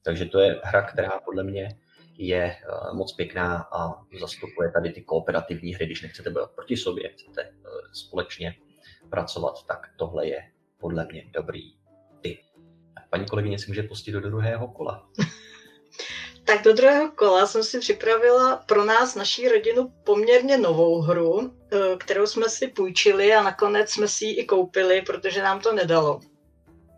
Takže 0.03 0.25
to 0.25 0.39
je 0.39 0.61
hra, 0.63 0.81
která 0.81 1.19
podle 1.25 1.43
mě 1.43 1.77
je 2.17 2.43
eh, 2.43 2.93
moc 2.93 3.13
pěkná 3.13 3.67
a 3.71 4.05
zastupuje 4.19 4.71
tady 4.71 4.91
ty 4.91 5.01
kooperativní 5.01 5.73
hry, 5.73 5.85
když 5.85 6.01
nechcete 6.01 6.29
bojovat 6.29 6.51
proti 6.51 6.77
sobě, 6.77 7.09
chcete 7.09 7.41
eh, 7.41 7.53
společně 7.93 8.55
pracovat, 9.09 9.65
tak 9.67 9.79
tohle 9.97 10.27
je 10.27 10.51
podle 10.79 11.07
mě 11.11 11.25
dobrý 11.33 11.73
typ. 12.21 12.39
Paní 13.09 13.25
kolegyně 13.25 13.59
si 13.59 13.67
může 13.67 13.83
pustit 13.83 14.11
do 14.11 14.21
druhého 14.21 14.67
kola. 14.67 15.09
Tak 16.47 16.63
do 16.63 16.73
druhého 16.73 17.11
kola 17.11 17.47
jsem 17.47 17.63
si 17.63 17.79
připravila 17.79 18.55
pro 18.55 18.85
nás, 18.85 19.15
naší 19.15 19.49
rodinu, 19.49 19.93
poměrně 20.03 20.57
novou 20.57 21.01
hru, 21.01 21.51
eh, 21.71 21.77
kterou 21.97 22.27
jsme 22.27 22.49
si 22.49 22.67
půjčili 22.67 23.33
a 23.33 23.43
nakonec 23.43 23.89
jsme 23.89 24.07
si 24.07 24.25
ji 24.25 24.33
i 24.33 24.45
koupili, 24.45 25.01
protože 25.01 25.43
nám 25.43 25.59
to 25.59 25.73
nedalo. 25.73 26.19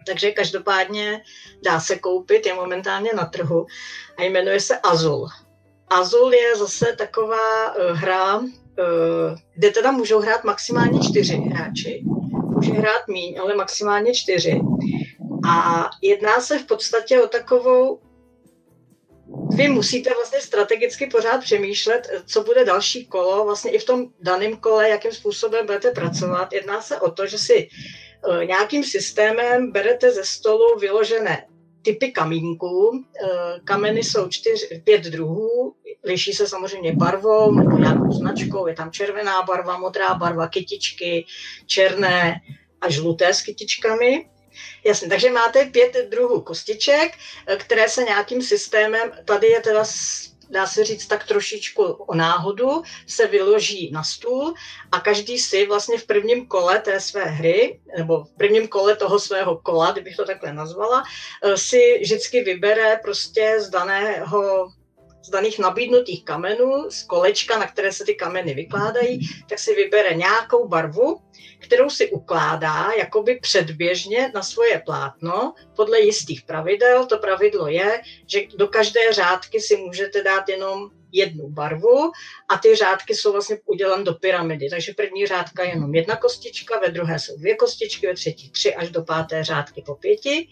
Takže 0.07 0.31
každopádně 0.31 1.21
dá 1.65 1.79
se 1.79 1.99
koupit, 1.99 2.45
je 2.45 2.53
momentálně 2.53 3.11
na 3.15 3.25
trhu 3.25 3.65
a 4.17 4.23
jmenuje 4.23 4.59
se 4.59 4.79
Azul. 4.79 5.27
Azul 5.87 6.33
je 6.33 6.55
zase 6.55 6.95
taková 6.97 7.75
uh, 7.75 7.97
hra, 7.97 8.37
uh, 8.37 8.45
kde 9.55 9.69
teda 9.71 9.91
můžou 9.91 10.19
hrát 10.19 10.43
maximálně 10.43 10.99
čtyři 10.99 11.35
hráči. 11.35 12.03
Může 12.57 12.71
hrát 12.71 13.07
míň, 13.07 13.39
ale 13.39 13.55
maximálně 13.55 14.13
čtyři. 14.13 14.61
A 15.49 15.89
jedná 16.01 16.41
se 16.41 16.59
v 16.59 16.65
podstatě 16.65 17.21
o 17.21 17.27
takovou 17.27 17.99
vy 19.55 19.67
musíte 19.67 20.09
vlastně 20.13 20.41
strategicky 20.41 21.07
pořád 21.07 21.37
přemýšlet, 21.37 22.07
co 22.25 22.43
bude 22.43 22.65
další 22.65 23.05
kolo, 23.05 23.45
vlastně 23.45 23.71
i 23.71 23.79
v 23.79 23.85
tom 23.85 24.05
daném 24.21 24.57
kole, 24.57 24.89
jakým 24.89 25.11
způsobem 25.11 25.65
budete 25.65 25.91
pracovat. 25.91 26.53
Jedná 26.53 26.81
se 26.81 26.99
o 26.99 27.11
to, 27.11 27.27
že 27.27 27.37
si 27.37 27.69
Eh, 28.25 28.45
nějakým 28.45 28.83
systémem 28.83 29.71
berete 29.71 30.11
ze 30.11 30.23
stolu 30.25 30.79
vyložené 30.79 31.47
typy 31.81 32.11
kamínků. 32.11 33.03
Eh, 33.23 33.59
kameny 33.63 34.03
jsou 34.03 34.27
čtyř, 34.29 34.67
pět 34.83 35.01
druhů, 35.01 35.73
liší 36.07 36.33
se 36.33 36.47
samozřejmě 36.47 36.95
barvou 36.95 37.51
nebo 37.51 37.77
nějakou 37.77 38.11
značkou. 38.11 38.67
Je 38.67 38.75
tam 38.75 38.91
červená 38.91 39.41
barva, 39.41 39.77
modrá 39.77 40.13
barva, 40.13 40.47
kytičky, 40.47 41.25
černé 41.65 42.41
a 42.81 42.89
žluté 42.89 43.33
s 43.33 43.41
kytičkami. 43.41 44.29
Jasně, 44.85 45.09
takže 45.09 45.31
máte 45.31 45.65
pět 45.65 46.09
druhů 46.09 46.41
kostiček, 46.41 47.11
které 47.57 47.89
se 47.89 48.03
nějakým 48.03 48.41
systémem, 48.41 49.11
tady 49.25 49.47
je 49.47 49.61
teda 49.61 49.83
dá 50.49 50.67
se 50.67 50.83
říct 50.83 51.07
tak 51.07 51.27
trošičku 51.27 51.83
o 51.83 52.15
náhodu, 52.15 52.81
se 53.07 53.27
vyloží 53.27 53.91
na 53.91 54.03
stůl 54.03 54.53
a 54.91 54.99
každý 54.99 55.39
si 55.39 55.67
vlastně 55.67 55.97
v 55.97 56.05
prvním 56.05 56.47
kole 56.47 56.79
té 56.79 56.99
své 56.99 57.23
hry, 57.25 57.79
nebo 57.97 58.23
v 58.23 58.31
prvním 58.37 58.67
kole 58.67 58.95
toho 58.95 59.19
svého 59.19 59.57
kola, 59.57 59.91
kdybych 59.91 60.15
to 60.15 60.25
takhle 60.25 60.53
nazvala, 60.53 61.03
eh, 61.43 61.57
si 61.57 61.99
vždycky 62.01 62.43
vybere 62.43 62.99
prostě 63.03 63.55
z 63.59 63.69
daného 63.69 64.71
z 65.27 65.29
daných 65.29 65.59
nabídnutých 65.59 66.25
kamenů, 66.25 66.89
z 66.89 67.03
kolečka, 67.03 67.59
na 67.59 67.67
které 67.67 67.91
se 67.91 68.05
ty 68.05 68.15
kameny 68.15 68.53
vykládají, 68.53 69.29
tak 69.49 69.59
si 69.59 69.75
vybere 69.75 70.13
nějakou 70.13 70.67
barvu, 70.67 71.21
kterou 71.59 71.89
si 71.89 72.11
ukládá 72.11 72.91
jakoby 72.97 73.39
předběžně 73.39 74.31
na 74.35 74.43
svoje 74.43 74.79
plátno 74.85 75.53
podle 75.75 76.01
jistých 76.01 76.41
pravidel. 76.41 77.05
To 77.05 77.17
pravidlo 77.17 77.67
je, 77.67 78.01
že 78.27 78.41
do 78.55 78.67
každé 78.67 79.13
řádky 79.13 79.59
si 79.59 79.77
můžete 79.77 80.23
dát 80.23 80.49
jenom 80.49 80.89
jednu 81.11 81.49
barvu 81.49 82.11
a 82.49 82.57
ty 82.57 82.75
řádky 82.75 83.15
jsou 83.15 83.31
vlastně 83.31 83.57
udělané 83.65 84.03
do 84.03 84.13
pyramidy. 84.13 84.69
Takže 84.69 84.93
první 84.93 85.27
řádka 85.27 85.63
je 85.63 85.69
jenom 85.69 85.95
jedna 85.95 86.15
kostička, 86.15 86.79
ve 86.79 86.91
druhé 86.91 87.19
jsou 87.19 87.37
dvě 87.37 87.55
kostičky, 87.55 88.07
ve 88.07 88.13
třetí 88.13 88.51
tři 88.51 88.75
až 88.75 88.89
do 88.89 89.03
páté 89.03 89.43
řádky 89.43 89.83
po 89.85 89.95
pěti. 89.95 90.47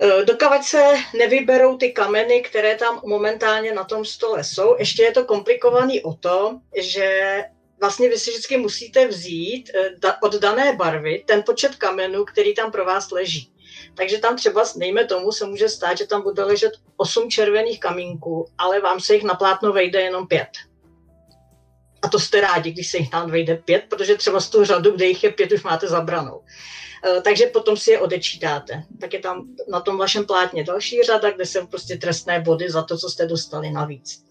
E, 0.00 0.24
Dokavať 0.24 0.64
se 0.64 0.94
nevyberou 1.18 1.76
ty 1.76 1.92
kameny, 1.92 2.42
které 2.42 2.76
tam 2.76 3.00
momentálně 3.04 3.74
na 3.74 3.84
tom 3.84 4.04
stole 4.04 4.44
jsou, 4.44 4.76
ještě 4.78 5.02
je 5.02 5.12
to 5.12 5.24
komplikovaný 5.24 6.02
o 6.02 6.14
to, 6.14 6.60
že 6.76 7.40
vlastně 7.80 8.08
vy 8.08 8.18
si 8.18 8.30
vždycky 8.30 8.56
musíte 8.56 9.06
vzít 9.06 9.70
e, 9.74 10.12
od 10.22 10.34
dané 10.34 10.76
barvy 10.76 11.24
ten 11.26 11.42
počet 11.42 11.76
kamenů, 11.76 12.24
který 12.24 12.54
tam 12.54 12.72
pro 12.72 12.84
vás 12.84 13.10
leží. 13.10 13.52
Takže 13.94 14.18
tam 14.18 14.36
třeba, 14.36 14.64
nejme 14.76 15.04
tomu, 15.04 15.32
se 15.32 15.46
může 15.46 15.68
stát, 15.68 15.98
že 15.98 16.06
tam 16.06 16.22
bude 16.22 16.44
ležet 16.44 16.72
8 16.96 17.30
červených 17.30 17.80
kamínků, 17.80 18.46
ale 18.58 18.80
vám 18.80 19.00
se 19.00 19.14
jich 19.14 19.24
na 19.24 19.34
plátno 19.34 19.72
vejde 19.72 20.00
jenom 20.00 20.26
pět. 20.26 20.48
A 22.02 22.08
to 22.08 22.18
jste 22.18 22.40
rádi, 22.40 22.70
když 22.70 22.90
se 22.90 22.98
jich 22.98 23.10
tam 23.10 23.30
vejde 23.30 23.56
pět, 23.56 23.84
protože 23.88 24.16
třeba 24.16 24.40
z 24.40 24.50
toho 24.50 24.64
řadu, 24.64 24.90
kde 24.90 25.06
jich 25.06 25.24
je 25.24 25.32
pět, 25.32 25.52
už 25.52 25.62
máte 25.62 25.88
zabranou. 25.88 26.42
Eh, 27.04 27.20
takže 27.22 27.46
potom 27.46 27.76
si 27.76 27.90
je 27.90 28.00
odečítáte. 28.00 28.84
Tak 29.00 29.12
je 29.12 29.20
tam 29.20 29.48
na 29.68 29.80
tom 29.80 29.98
vašem 29.98 30.26
plátně 30.26 30.64
další 30.64 31.02
řada, 31.02 31.30
kde 31.30 31.46
jsou 31.46 31.66
prostě 31.66 31.96
trestné 31.96 32.40
body 32.40 32.70
za 32.70 32.82
to, 32.82 32.98
co 32.98 33.10
jste 33.10 33.26
dostali 33.26 33.70
navíc. 33.70 34.22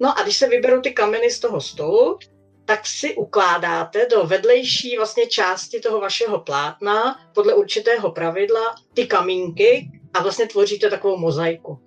No 0.00 0.18
a 0.18 0.22
když 0.22 0.36
se 0.36 0.48
vyberou 0.48 0.80
ty 0.80 0.92
kameny 0.92 1.30
z 1.30 1.40
toho 1.40 1.60
stolu, 1.60 2.18
tak 2.64 2.86
si 2.86 3.14
ukládáte 3.14 4.06
do 4.06 4.24
vedlejší 4.24 4.96
vlastně 4.96 5.26
části 5.26 5.80
toho 5.80 6.00
vašeho 6.00 6.40
plátna 6.40 7.20
podle 7.34 7.54
určitého 7.54 8.10
pravidla 8.10 8.74
ty 8.94 9.06
kamínky 9.06 9.90
a 10.14 10.22
vlastně 10.22 10.46
tvoříte 10.46 10.90
takovou 10.90 11.16
mozaiku. 11.16 11.78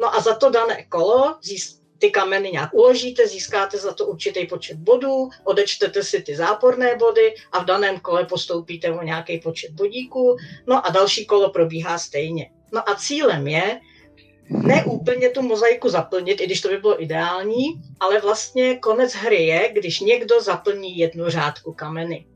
No 0.00 0.14
a 0.14 0.20
za 0.20 0.34
to 0.34 0.50
dané 0.50 0.84
kolo 0.84 1.36
ty 1.98 2.10
kameny 2.10 2.50
nějak 2.50 2.74
uložíte, 2.74 3.28
získáte 3.28 3.78
za 3.78 3.92
to 3.92 4.06
určitý 4.06 4.46
počet 4.46 4.76
bodů, 4.76 5.28
odečtete 5.44 6.02
si 6.02 6.22
ty 6.22 6.36
záporné 6.36 6.96
body 6.96 7.34
a 7.52 7.58
v 7.58 7.64
daném 7.64 8.00
kole 8.00 8.24
postoupíte 8.26 8.90
o 8.90 9.02
nějaký 9.02 9.38
počet 9.38 9.70
bodíků, 9.70 10.36
no 10.66 10.86
a 10.86 10.90
další 10.90 11.26
kolo 11.26 11.50
probíhá 11.50 11.98
stejně. 11.98 12.50
No 12.72 12.88
a 12.90 12.94
cílem 12.94 13.46
je, 13.46 13.80
ne 14.50 14.84
úplně 14.84 15.30
tu 15.30 15.42
mozaiku 15.42 15.88
zaplnit, 15.88 16.40
i 16.40 16.46
když 16.46 16.60
to 16.60 16.68
by 16.68 16.76
bylo 16.76 17.02
ideální, 17.02 17.82
ale 18.00 18.20
vlastně 18.20 18.78
konec 18.78 19.14
hry 19.14 19.46
je, 19.46 19.70
když 19.72 20.00
někdo 20.00 20.40
zaplní 20.40 20.98
jednu 20.98 21.28
řádku 21.28 21.72
kameny. 21.72 22.26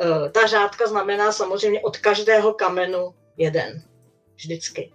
E, 0.00 0.30
ta 0.30 0.46
řádka 0.46 0.86
znamená 0.86 1.32
samozřejmě 1.32 1.80
od 1.80 1.96
každého 1.96 2.52
kamenu 2.52 3.14
jeden. 3.36 3.82
Vždycky. 4.36 4.92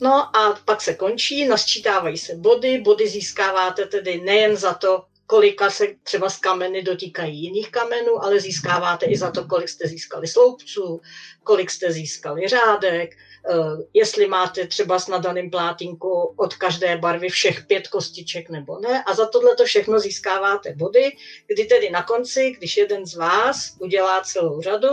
No 0.00 0.36
a 0.36 0.60
pak 0.64 0.80
se 0.80 0.94
končí, 0.94 1.44
nasčítávají 1.44 2.18
se 2.18 2.34
body, 2.34 2.78
body 2.78 3.08
získáváte 3.08 3.86
tedy 3.86 4.20
nejen 4.20 4.56
za 4.56 4.74
to, 4.74 5.04
kolika 5.26 5.70
se 5.70 5.86
třeba 6.02 6.30
z 6.30 6.36
kameny 6.38 6.82
dotýkají 6.82 7.42
jiných 7.42 7.70
kamenů, 7.70 8.24
ale 8.24 8.40
získáváte 8.40 9.06
i 9.06 9.16
za 9.16 9.30
to, 9.30 9.44
kolik 9.44 9.68
jste 9.68 9.88
získali 9.88 10.28
sloupců, 10.28 11.00
kolik 11.44 11.70
jste 11.70 11.92
získali 11.92 12.48
řádek, 12.48 13.10
Eh, 13.48 13.84
jestli 13.94 14.26
máte 14.26 14.66
třeba 14.66 14.98
s 14.98 15.08
nadaným 15.08 15.50
plátínku 15.50 16.34
od 16.36 16.54
každé 16.54 16.96
barvy 16.96 17.28
všech 17.28 17.66
pět 17.66 17.88
kostiček 17.88 18.50
nebo 18.50 18.78
ne. 18.78 19.04
A 19.06 19.14
za 19.14 19.26
tohle 19.26 19.56
to 19.56 19.64
všechno 19.64 20.00
získáváte 20.00 20.74
body, 20.74 21.16
kdy 21.46 21.64
tedy 21.64 21.90
na 21.90 22.02
konci, 22.02 22.50
když 22.58 22.76
jeden 22.76 23.06
z 23.06 23.14
vás 23.14 23.76
udělá 23.78 24.20
celou 24.20 24.60
řadu, 24.60 24.88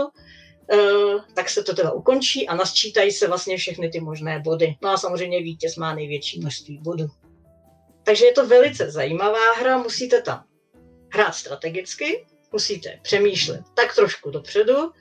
tak 1.34 1.50
se 1.50 1.62
to 1.62 1.74
teda 1.74 1.92
ukončí 1.92 2.48
a 2.48 2.54
nasčítají 2.54 3.12
se 3.12 3.26
vlastně 3.26 3.56
všechny 3.56 3.90
ty 3.90 4.00
možné 4.00 4.40
body. 4.40 4.76
No 4.82 4.90
a 4.90 4.96
samozřejmě 4.96 5.42
vítěz 5.42 5.76
má 5.76 5.94
největší 5.94 6.40
množství 6.40 6.78
bodů. 6.78 7.06
Takže 8.02 8.24
je 8.24 8.32
to 8.32 8.46
velice 8.46 8.90
zajímavá 8.90 9.52
hra, 9.52 9.78
musíte 9.78 10.22
tam 10.22 10.44
hrát 11.12 11.32
strategicky, 11.32 12.26
musíte 12.52 12.98
přemýšlet 13.02 13.60
tak 13.74 13.94
trošku 13.94 14.30
dopředu, 14.30 14.92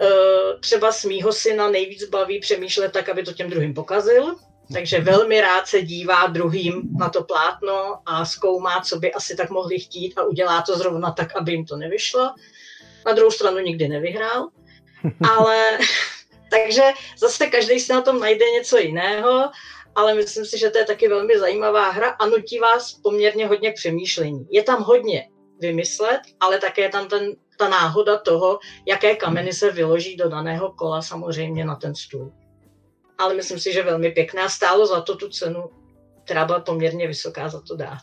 Eh, 0.00 0.58
třeba 0.60 0.92
s 0.92 1.04
mýho 1.04 1.32
syna 1.32 1.70
nejvíc 1.70 2.04
baví 2.04 2.40
přemýšlet 2.40 2.92
tak, 2.92 3.08
aby 3.08 3.22
to 3.22 3.32
těm 3.32 3.50
druhým 3.50 3.74
pokazil, 3.74 4.36
takže 4.72 5.00
velmi 5.00 5.40
rád 5.40 5.66
se 5.66 5.82
dívá 5.82 6.26
druhým 6.26 6.82
na 6.98 7.08
to 7.08 7.24
plátno 7.24 7.98
a 8.06 8.24
zkoumá, 8.24 8.80
co 8.80 8.98
by 8.98 9.12
asi 9.12 9.36
tak 9.36 9.50
mohli 9.50 9.78
chtít 9.78 10.18
a 10.18 10.24
udělá 10.24 10.62
to 10.62 10.78
zrovna 10.78 11.10
tak, 11.10 11.36
aby 11.36 11.52
jim 11.52 11.66
to 11.66 11.76
nevyšlo. 11.76 12.34
Na 13.06 13.12
druhou 13.12 13.30
stranu 13.30 13.58
nikdy 13.58 13.88
nevyhrál, 13.88 14.48
ale 15.30 15.78
takže 16.50 16.82
zase 17.18 17.46
každý 17.46 17.80
si 17.80 17.92
na 17.92 18.00
tom 18.00 18.20
najde 18.20 18.44
něco 18.50 18.78
jiného, 18.78 19.50
ale 19.94 20.14
myslím 20.14 20.44
si, 20.44 20.58
že 20.58 20.70
to 20.70 20.78
je 20.78 20.84
taky 20.84 21.08
velmi 21.08 21.38
zajímavá 21.38 21.90
hra 21.90 22.08
a 22.08 22.26
nutí 22.26 22.58
vás 22.58 22.92
poměrně 22.92 23.46
hodně 23.46 23.72
k 23.72 23.74
přemýšlení. 23.74 24.46
Je 24.50 24.62
tam 24.62 24.82
hodně 24.82 25.28
vymyslet, 25.60 26.20
ale 26.40 26.58
také 26.58 26.82
je 26.82 26.88
tam 26.88 27.08
ten 27.08 27.36
ta 27.56 27.68
náhoda 27.68 28.18
toho, 28.18 28.58
jaké 28.86 29.16
kameny 29.16 29.52
se 29.52 29.70
vyloží 29.70 30.16
do 30.16 30.28
daného 30.28 30.72
kola 30.72 31.02
samozřejmě 31.02 31.64
na 31.64 31.76
ten 31.76 31.94
stůl. 31.94 32.32
Ale 33.18 33.34
myslím 33.34 33.58
si, 33.58 33.72
že 33.72 33.82
velmi 33.82 34.10
pěkné 34.10 34.42
a 34.42 34.48
stálo 34.48 34.86
za 34.86 35.00
to 35.00 35.16
tu 35.16 35.28
cenu, 35.28 35.70
která 36.24 36.44
byla 36.44 36.60
poměrně 36.60 37.06
vysoká 37.06 37.48
za 37.48 37.60
to 37.60 37.76
dát. 37.76 38.02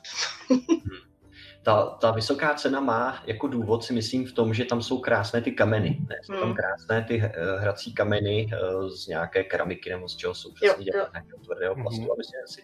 Ta, 1.64 1.86
ta 1.86 2.12
vysoká 2.12 2.54
cena 2.54 2.80
má 2.80 3.24
jako 3.26 3.48
důvod 3.48 3.84
si 3.84 3.94
myslím 3.94 4.26
v 4.26 4.32
tom, 4.32 4.54
že 4.54 4.66
tam 4.66 4.82
jsou 4.82 5.00
krásné 5.00 5.42
ty 5.42 5.52
kameny. 5.52 5.98
Ne? 6.10 6.16
Jsou 6.24 6.34
tam 6.34 6.44
hmm. 6.44 6.56
krásné 6.56 7.04
ty 7.08 7.22
eh, 7.24 7.60
hrací 7.60 7.94
kameny 7.94 8.50
eh, 8.54 8.90
z 8.90 9.08
nějaké 9.08 9.44
keramiky 9.44 9.90
nebo 9.90 10.10
z 10.10 10.16
čeho 10.16 10.34
jsou 10.34 10.54
přesně 10.54 10.86
dělané, 10.86 11.10
nějakého 11.14 11.40
tvrdého 11.44 11.76
plastu. 11.76 12.02
Mm-hmm. 12.02 12.46
Si. 12.46 12.62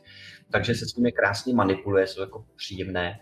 Takže 0.51 0.75
se 0.75 0.85
s 0.85 0.95
nimi 0.95 1.11
krásně 1.11 1.53
manipuluje, 1.53 2.07
jsou 2.07 2.21
jako 2.21 2.45
příjemné 2.55 3.19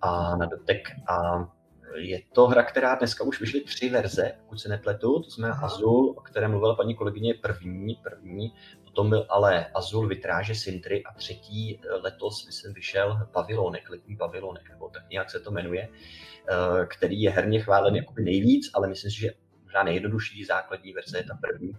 a 0.00 0.36
na 0.36 0.46
dotek. 0.46 0.88
A 1.08 1.48
je 1.96 2.20
to 2.32 2.46
hra, 2.46 2.62
která 2.62 2.94
dneska 2.94 3.24
už 3.24 3.40
vyšly 3.40 3.60
tři 3.60 3.88
verze, 3.88 4.32
pokud 4.40 4.60
se 4.60 4.68
nepletu, 4.68 5.22
to 5.22 5.30
znamená 5.30 5.60
Azul, 5.60 6.14
o 6.18 6.20
kterém 6.20 6.50
mluvila 6.50 6.74
paní 6.74 6.94
kolegyně 6.94 7.34
první, 7.34 7.94
první, 7.94 8.52
potom 8.98 9.10
byl 9.10 9.26
ale 9.28 9.66
Azul 9.74 10.08
Vitráže 10.08 10.54
Sintry 10.54 11.04
a 11.04 11.14
třetí 11.14 11.80
eh, 11.82 11.94
letos, 11.94 12.46
myslím, 12.46 12.72
vyšel 12.72 13.28
Pavilonek, 13.32 13.90
letní 13.90 14.16
Pavilonek, 14.16 14.70
nebo 14.70 14.88
tak 14.88 15.02
nějak 15.10 15.30
se 15.30 15.40
to 15.40 15.50
jmenuje, 15.50 15.88
eh, 15.88 16.86
který 16.86 17.22
je 17.22 17.30
herně 17.30 17.60
chválen 17.60 17.96
jakoby 17.96 18.22
nejvíc, 18.22 18.70
ale 18.74 18.88
myslím 18.88 19.10
si, 19.10 19.20
že 19.20 19.30
možná 19.64 19.82
nejjednodušší 19.82 20.44
základní 20.44 20.92
verze 20.92 21.18
je 21.18 21.24
ta 21.24 21.34
první, 21.34 21.72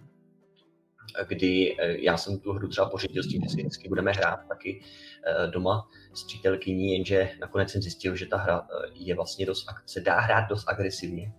kdy 1.28 1.76
eh, 1.78 1.96
já 1.98 2.16
jsem 2.16 2.38
tu 2.38 2.52
hru 2.52 2.68
třeba 2.68 2.90
pořídil 2.90 3.22
s 3.22 3.28
tím, 3.28 3.42
že 3.42 3.48
si 3.48 3.56
vždycky 3.56 3.88
budeme 3.88 4.12
hrát 4.12 4.48
taky 4.48 4.82
doma 5.50 5.88
s 6.14 6.24
přítelkyní, 6.24 6.92
jenže 6.92 7.30
nakonec 7.40 7.70
jsem 7.70 7.82
zjistil, 7.82 8.16
že 8.16 8.26
ta 8.26 8.36
hra 8.36 8.66
je 8.94 9.14
vlastně 9.14 9.46
dost, 9.46 9.66
se 9.86 10.00
dá 10.00 10.20
hrát 10.20 10.48
dost 10.48 10.68
agresivně. 10.68 11.32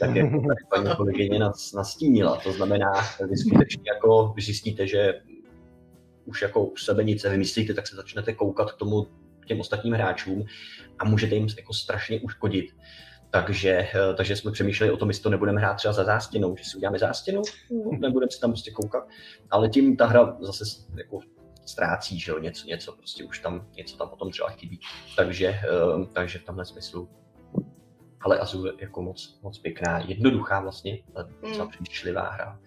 Tak 0.00 0.16
jak 0.16 0.30
paní 0.74 0.96
kolegyně 0.96 1.38
nastínila, 1.74 2.36
to 2.36 2.52
znamená, 2.52 2.92
vy 3.30 3.36
skutečně 3.36 3.82
jako 3.94 4.34
zjistíte, 4.38 4.86
že 4.86 5.14
už 6.24 6.42
jako 6.42 6.64
u 6.64 6.76
sebe 6.76 7.04
nic 7.04 7.24
vymyslíte, 7.24 7.74
tak 7.74 7.86
se 7.86 7.96
začnete 7.96 8.32
koukat 8.32 8.72
k 8.72 8.76
tomu 8.76 9.06
k 9.40 9.46
těm 9.46 9.60
ostatním 9.60 9.94
hráčům 9.94 10.44
a 10.98 11.04
můžete 11.04 11.34
jim 11.34 11.46
jako 11.56 11.72
strašně 11.72 12.20
uškodit. 12.20 12.66
Takže, 13.30 13.88
eh, 13.94 14.14
takže 14.16 14.36
jsme 14.36 14.52
přemýšleli 14.52 14.92
o 14.92 14.96
tom, 14.96 15.08
jestli 15.08 15.22
to 15.22 15.30
nebudeme 15.30 15.60
hrát 15.60 15.74
třeba 15.74 15.94
za 15.94 16.04
zástěnou, 16.04 16.56
že 16.56 16.64
si 16.64 16.76
uděláme 16.76 16.98
zástěnu, 16.98 17.42
nebudeme 17.98 18.30
se 18.30 18.40
tam 18.40 18.50
prostě 18.50 18.70
koukat, 18.70 19.08
ale 19.50 19.68
tím 19.68 19.96
ta 19.96 20.06
hra 20.06 20.36
zase 20.40 20.64
jako 20.96 21.20
ztrácí, 21.66 22.20
že 22.20 22.32
jo, 22.32 22.38
něco, 22.38 22.66
něco 22.66 22.92
prostě 22.92 23.24
už 23.24 23.38
tam, 23.38 23.66
něco 23.76 23.96
tam 23.96 24.08
potom 24.08 24.30
třeba 24.30 24.48
chybí. 24.48 24.80
Takže, 25.16 25.60
uh, 25.96 26.06
takže 26.06 26.38
v 26.38 26.44
tomhle 26.44 26.64
smyslu 26.64 27.08
ale 28.20 28.38
Azul 28.38 28.66
je 28.66 28.72
jako 28.78 29.02
moc, 29.02 29.40
moc 29.42 29.58
pěkná, 29.58 29.98
jednoduchá 29.98 30.60
vlastně, 30.60 30.98
ale 31.14 31.28
docela 31.42 31.64
mm. 31.64 31.70
přemýšlivá 31.70 32.30
hra. 32.30 32.60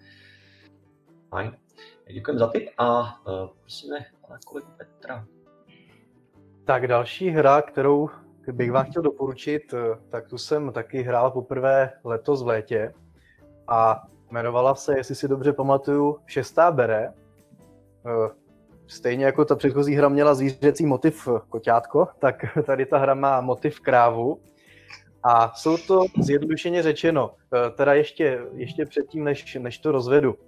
Fajn. 1.28 1.56
Děkujeme 2.12 2.38
za 2.38 2.46
tip 2.46 2.68
a 2.78 3.00
uh, 3.00 3.48
prosíme 3.60 3.98
pana 4.20 4.38
kolegu 4.46 4.68
Petra. 4.76 5.26
Tak 6.64 6.86
další 6.86 7.28
hra, 7.28 7.62
kterou 7.62 8.08
bych 8.52 8.72
vám 8.72 8.84
chtěl 8.84 9.02
doporučit, 9.02 9.74
eh, 9.74 9.98
tak 10.08 10.28
tu 10.28 10.38
jsem 10.38 10.72
taky 10.72 11.02
hrál 11.02 11.30
poprvé 11.30 11.92
letos 12.04 12.42
v 12.42 12.46
létě 12.46 12.94
a 13.68 14.02
jmenovala 14.30 14.74
se, 14.74 14.96
jestli 14.96 15.14
si 15.14 15.28
dobře 15.28 15.52
pamatuju, 15.52 16.18
Šestá 16.26 16.70
bere. 16.70 17.12
Stejně 18.86 19.24
jako 19.24 19.44
ta 19.44 19.56
předchozí 19.56 19.94
hra 19.94 20.08
měla 20.08 20.34
zvířecí 20.34 20.86
motiv 20.86 21.28
koťátko, 21.48 22.08
tak 22.18 22.44
tady 22.66 22.86
ta 22.86 22.98
hra 22.98 23.14
má 23.14 23.40
motiv 23.40 23.80
krávu. 23.80 24.40
A 25.22 25.52
jsou 25.54 25.76
to 25.76 26.04
zjednodušeně 26.20 26.82
řečeno, 26.82 27.34
eh, 27.54 27.70
teda 27.70 27.94
ještě, 27.94 28.40
ještě 28.54 28.86
předtím, 28.86 29.24
než, 29.24 29.54
než 29.54 29.78
to 29.78 29.92
rozvedu, 29.92 30.38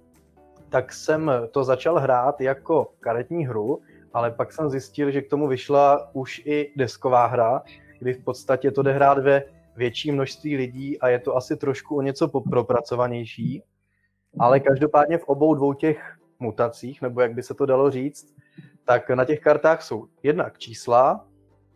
tak 0.69 0.93
jsem 0.93 1.31
to 1.51 1.63
začal 1.63 1.99
hrát 1.99 2.41
jako 2.41 2.91
karetní 2.99 3.45
hru 3.45 3.81
ale 4.15 4.31
pak 4.31 4.53
jsem 4.53 4.69
zjistil, 4.69 5.11
že 5.11 5.21
k 5.21 5.29
tomu 5.29 5.47
vyšla 5.47 6.09
už 6.13 6.41
i 6.45 6.73
desková 6.75 7.25
hra, 7.25 7.63
kdy 7.99 8.13
v 8.13 8.23
podstatě 8.23 8.71
to 8.71 8.83
jde 8.83 8.91
hrát 8.93 9.17
ve 9.17 9.43
větší 9.75 10.11
množství 10.11 10.57
lidí 10.57 10.99
a 10.99 11.07
je 11.07 11.19
to 11.19 11.35
asi 11.35 11.57
trošku 11.57 11.97
o 11.97 12.01
něco 12.01 12.27
propracovanější. 12.27 13.63
Ale 14.39 14.59
každopádně 14.59 15.17
v 15.17 15.23
obou 15.23 15.55
dvou 15.55 15.73
těch 15.73 16.17
mutacích, 16.39 17.01
nebo 17.01 17.21
jak 17.21 17.33
by 17.33 17.43
se 17.43 17.53
to 17.53 17.65
dalo 17.65 17.91
říct, 17.91 18.35
tak 18.85 19.09
na 19.09 19.25
těch 19.25 19.39
kartách 19.39 19.81
jsou 19.81 20.07
jednak 20.23 20.57
čísla 20.57 21.27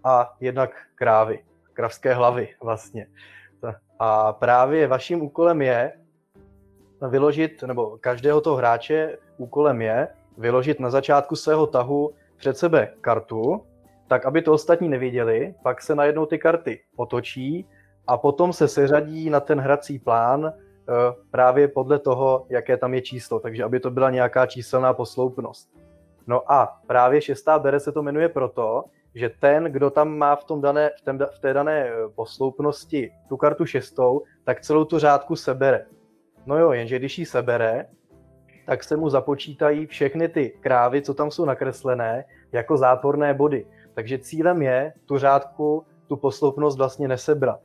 a 0.04 0.36
jednak 0.40 0.72
krávy, 0.96 1.44
kravské 1.80 2.14
hlavy 2.14 2.48
vlastně. 2.64 3.08
A 4.00 4.34
právě 4.34 4.88
vaším 4.88 5.22
úkolem 5.22 5.62
je 5.62 5.94
vyložit, 7.10 7.64
nebo 7.64 7.98
každého 7.98 8.42
toho 8.42 8.56
hráče 8.56 9.18
úkolem 9.38 9.82
je 9.82 10.08
vyložit 10.38 10.80
na 10.80 10.90
začátku 10.90 11.36
svého 11.36 11.68
tahu 11.68 12.12
před 12.38 12.58
sebe 12.58 12.94
kartu, 13.02 13.64
tak 14.08 14.26
aby 14.26 14.42
to 14.42 14.54
ostatní 14.54 14.90
neviděli, 14.90 15.56
pak 15.64 15.82
se 15.82 15.96
najednou 15.96 16.26
ty 16.26 16.38
karty 16.38 16.80
otočí 16.96 17.68
a 18.08 18.18
potom 18.18 18.54
se 18.54 18.68
seřadí 18.68 19.30
na 19.30 19.40
ten 19.40 19.60
hrací 19.60 20.00
plán 20.00 20.52
eh, 20.52 20.92
právě 21.32 21.68
podle 21.68 22.00
toho, 22.00 22.46
jaké 22.50 22.78
tam 22.78 22.94
je 22.94 23.02
číslo, 23.02 23.40
takže 23.40 23.64
aby 23.64 23.80
to 23.80 23.92
byla 23.92 24.10
nějaká 24.10 24.46
číselná 24.46 24.94
posloupnost. 24.94 25.70
No 26.28 26.52
a 26.52 26.80
právě 26.88 27.22
šestá 27.22 27.60
bere 27.60 27.80
se 27.80 27.92
to 27.92 28.04
jmenuje 28.04 28.30
proto, 28.30 28.84
že 29.16 29.30
ten, 29.40 29.64
kdo 29.64 29.90
tam 29.90 30.18
má 30.18 30.36
v, 30.36 30.44
tom 30.44 30.62
dané, 30.62 30.92
v, 30.98 31.02
tém, 31.02 31.20
v 31.36 31.40
té 31.40 31.54
dané 31.54 31.88
eh, 31.88 31.94
posloupnosti 32.16 33.12
tu 33.30 33.38
kartu 33.38 33.66
šestou, 33.66 34.22
tak 34.44 34.62
celou 34.62 34.86
tu 34.86 35.00
řádku 35.00 35.36
sebere. 35.36 35.86
No 36.46 36.58
jo, 36.58 36.72
jenže 36.72 37.00
když 37.00 37.20
ji 37.20 37.26
sebere, 37.26 37.86
tak 38.66 38.84
se 38.84 38.96
mu 38.96 39.10
započítají 39.10 39.86
všechny 39.86 40.30
ty 40.30 40.50
krávy, 40.62 41.02
co 41.02 41.14
tam 41.14 41.32
jsou 41.32 41.46
nakreslené, 41.46 42.26
jako 42.52 42.78
záporné 42.78 43.34
body. 43.34 43.66
Takže 43.94 44.18
cílem 44.20 44.62
je 44.62 44.94
tu 45.06 45.18
řádku, 45.18 45.86
tu 46.08 46.18
posloupnost 46.18 46.78
vlastně 46.78 47.08
nesebrat. 47.08 47.60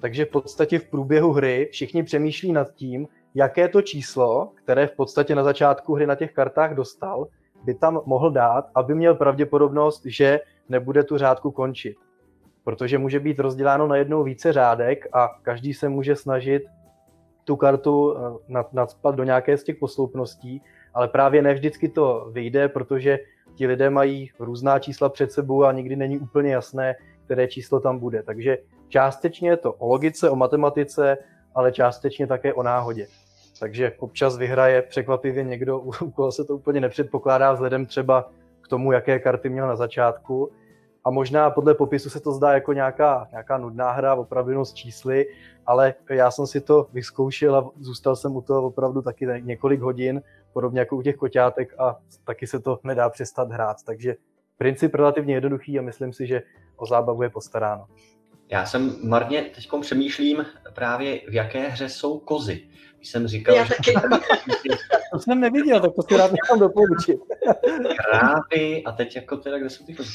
Takže 0.00 0.24
v 0.24 0.28
podstatě 0.28 0.78
v 0.78 0.90
průběhu 0.90 1.32
hry 1.32 1.68
všichni 1.72 2.02
přemýšlí 2.02 2.52
nad 2.52 2.72
tím, 2.74 3.08
jaké 3.34 3.68
to 3.68 3.82
číslo, 3.82 4.52
které 4.54 4.86
v 4.86 4.96
podstatě 4.96 5.34
na 5.34 5.42
začátku 5.44 5.94
hry 5.94 6.06
na 6.06 6.14
těch 6.14 6.32
kartách 6.32 6.74
dostal, 6.74 7.26
by 7.64 7.74
tam 7.74 8.00
mohl 8.04 8.30
dát, 8.30 8.70
aby 8.74 8.94
měl 8.94 9.14
pravděpodobnost, 9.14 10.02
že 10.04 10.40
nebude 10.68 11.04
tu 11.04 11.18
řádku 11.18 11.50
končit. 11.50 11.96
Protože 12.64 12.98
může 12.98 13.20
být 13.20 13.38
rozděláno 13.38 13.86
na 13.86 13.96
jednou 13.96 14.22
více 14.22 14.52
řádek 14.52 15.06
a 15.12 15.28
každý 15.42 15.74
se 15.74 15.88
může 15.88 16.16
snažit 16.16 16.62
tu 17.44 17.56
kartu 17.56 18.16
eh, 18.16 18.64
nadspat 18.72 19.14
do 19.14 19.24
nějaké 19.24 19.58
z 19.58 19.64
těch 19.64 19.76
posloupností, 19.76 20.62
ale 20.94 21.08
právě 21.08 21.42
ne 21.42 21.54
vždycky 21.54 21.88
to 21.88 22.28
vyjde, 22.32 22.68
protože 22.68 23.18
ti 23.54 23.66
lidé 23.66 23.90
mají 23.90 24.30
různá 24.38 24.78
čísla 24.78 25.08
před 25.08 25.32
sebou 25.32 25.64
a 25.64 25.72
nikdy 25.72 25.96
není 25.96 26.18
úplně 26.18 26.52
jasné, 26.52 26.94
které 27.24 27.48
číslo 27.48 27.80
tam 27.80 27.98
bude. 27.98 28.22
Takže 28.22 28.58
částečně 28.88 29.50
je 29.50 29.56
to 29.56 29.72
o 29.72 29.88
logice, 29.88 30.30
o 30.30 30.36
matematice, 30.36 31.18
ale 31.54 31.72
částečně 31.72 32.26
také 32.26 32.54
o 32.54 32.62
náhodě. 32.62 33.06
Takže 33.60 33.92
občas 33.98 34.36
vyhraje 34.36 34.82
překvapivě 34.82 35.44
někdo, 35.44 35.80
u 35.80 36.10
koho 36.10 36.32
se 36.32 36.44
to 36.44 36.56
úplně 36.56 36.80
nepředpokládá 36.80 37.52
vzhledem 37.52 37.86
třeba 37.86 38.30
tomu, 38.72 38.92
jaké 38.92 39.18
karty 39.18 39.48
měl 39.48 39.68
na 39.68 39.76
začátku. 39.76 40.50
A 41.04 41.10
možná 41.10 41.50
podle 41.50 41.74
popisu 41.74 42.10
se 42.10 42.20
to 42.20 42.32
zdá 42.32 42.52
jako 42.52 42.72
nějaká, 42.72 43.28
nějaká 43.30 43.58
nudná 43.58 43.92
hra, 43.92 44.14
opravdu 44.14 44.64
s 44.64 44.72
čísly, 44.72 45.26
ale 45.66 45.94
já 46.10 46.30
jsem 46.30 46.46
si 46.46 46.60
to 46.60 46.88
vyzkoušel 46.92 47.56
a 47.56 47.70
zůstal 47.80 48.16
jsem 48.16 48.36
u 48.36 48.40
toho 48.40 48.62
opravdu 48.62 49.02
taky 49.02 49.26
několik 49.40 49.80
hodin, 49.80 50.22
podobně 50.52 50.80
jako 50.80 50.96
u 50.96 51.02
těch 51.02 51.16
koťátek 51.16 51.74
a 51.78 51.98
taky 52.24 52.46
se 52.46 52.60
to 52.60 52.80
nedá 52.84 53.10
přestat 53.10 53.52
hrát. 53.52 53.76
Takže 53.84 54.16
princip 54.56 54.94
relativně 54.94 55.34
jednoduchý 55.34 55.78
a 55.78 55.82
myslím 55.82 56.12
si, 56.12 56.26
že 56.26 56.42
o 56.76 56.86
zábavu 56.86 57.22
je 57.22 57.30
postaráno. 57.30 57.86
Já 58.48 58.66
jsem 58.66 58.96
marně 59.08 59.42
teď 59.42 59.68
přemýšlím 59.80 60.46
právě, 60.74 61.20
v 61.28 61.34
jaké 61.34 61.68
hře 61.68 61.88
jsou 61.88 62.18
kozy. 62.18 62.68
Když 62.96 63.10
jsem 63.10 63.26
říkal, 63.26 63.54
Já 63.54 63.64
že... 63.64 63.74
taky. 63.74 63.94
to 65.12 65.18
jsem 65.18 65.40
neviděl, 65.40 65.80
tak 65.80 65.90
to 65.94 66.02
si 66.02 66.16
rád 66.16 66.32
nechám 66.32 66.58
doporučit. 66.58 67.20
Krávy 67.96 68.84
a 68.84 68.92
teď 68.92 69.16
jako 69.16 69.36
teda, 69.36 69.58
kde 69.58 69.70
jsou 69.70 69.84
ty 69.84 69.94
kozy? 69.94 70.10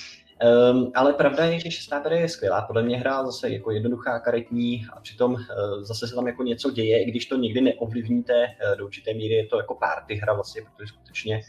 Um, 0.71 0.91
ale 0.95 1.13
pravda 1.13 1.45
je, 1.45 1.59
že 1.59 1.71
šestá 1.71 1.99
bere 1.99 2.19
je 2.19 2.29
skvělá. 2.29 2.61
Podle 2.61 2.83
mě 2.83 2.97
hra 2.97 3.25
zase 3.25 3.49
jako 3.49 3.71
jednoduchá, 3.71 4.19
karetní 4.19 4.85
a 4.93 4.99
přitom 4.99 5.33
uh, 5.33 5.39
zase 5.81 6.07
se 6.07 6.15
tam 6.15 6.27
jako 6.27 6.43
něco 6.43 6.71
děje, 6.71 7.03
i 7.03 7.11
když 7.11 7.25
to 7.25 7.35
nikdy 7.35 7.61
neovlivníte 7.61 8.33
uh, 8.33 8.77
do 8.77 8.85
určité 8.85 9.13
míry, 9.13 9.33
je 9.33 9.47
to 9.47 9.57
jako 9.57 9.75
party 9.75 10.15
hra 10.15 10.33
vlastně, 10.33 10.61
protože 10.61 10.87
skutečně 10.87 11.41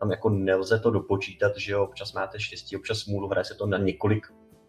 tam 0.00 0.10
jako 0.10 0.30
nelze 0.30 0.80
to 0.80 0.90
dopočítat, 0.90 1.56
že 1.56 1.72
jo, 1.72 1.84
občas 1.84 2.12
máte 2.12 2.40
štěstí, 2.40 2.76
občas 2.76 2.98
smůlu, 2.98 3.28
hraje 3.28 3.44
se 3.44 3.54
to 3.54 3.66
na 3.66 3.78
několik 3.78 4.26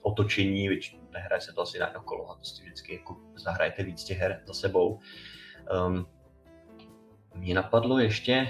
otočení, 0.08 0.67
většinou 0.67 1.08
nehraje 1.17 1.41
se 1.41 1.54
to 1.54 1.62
asi 1.62 1.80
na 1.80 1.86
jedno 1.86 2.02
kolo, 2.02 2.30
a 2.30 2.36
prostě 2.36 2.63
vždycky 2.63 2.93
jako 2.93 3.17
zahrajete 3.36 3.84
víc 3.84 4.04
těch 4.04 4.17
her 4.17 4.41
za 4.46 4.54
sebou. 4.54 5.00
Um, 5.88 6.08
mě 7.36 7.54
napadlo 7.54 8.00
ještě, 8.00 8.48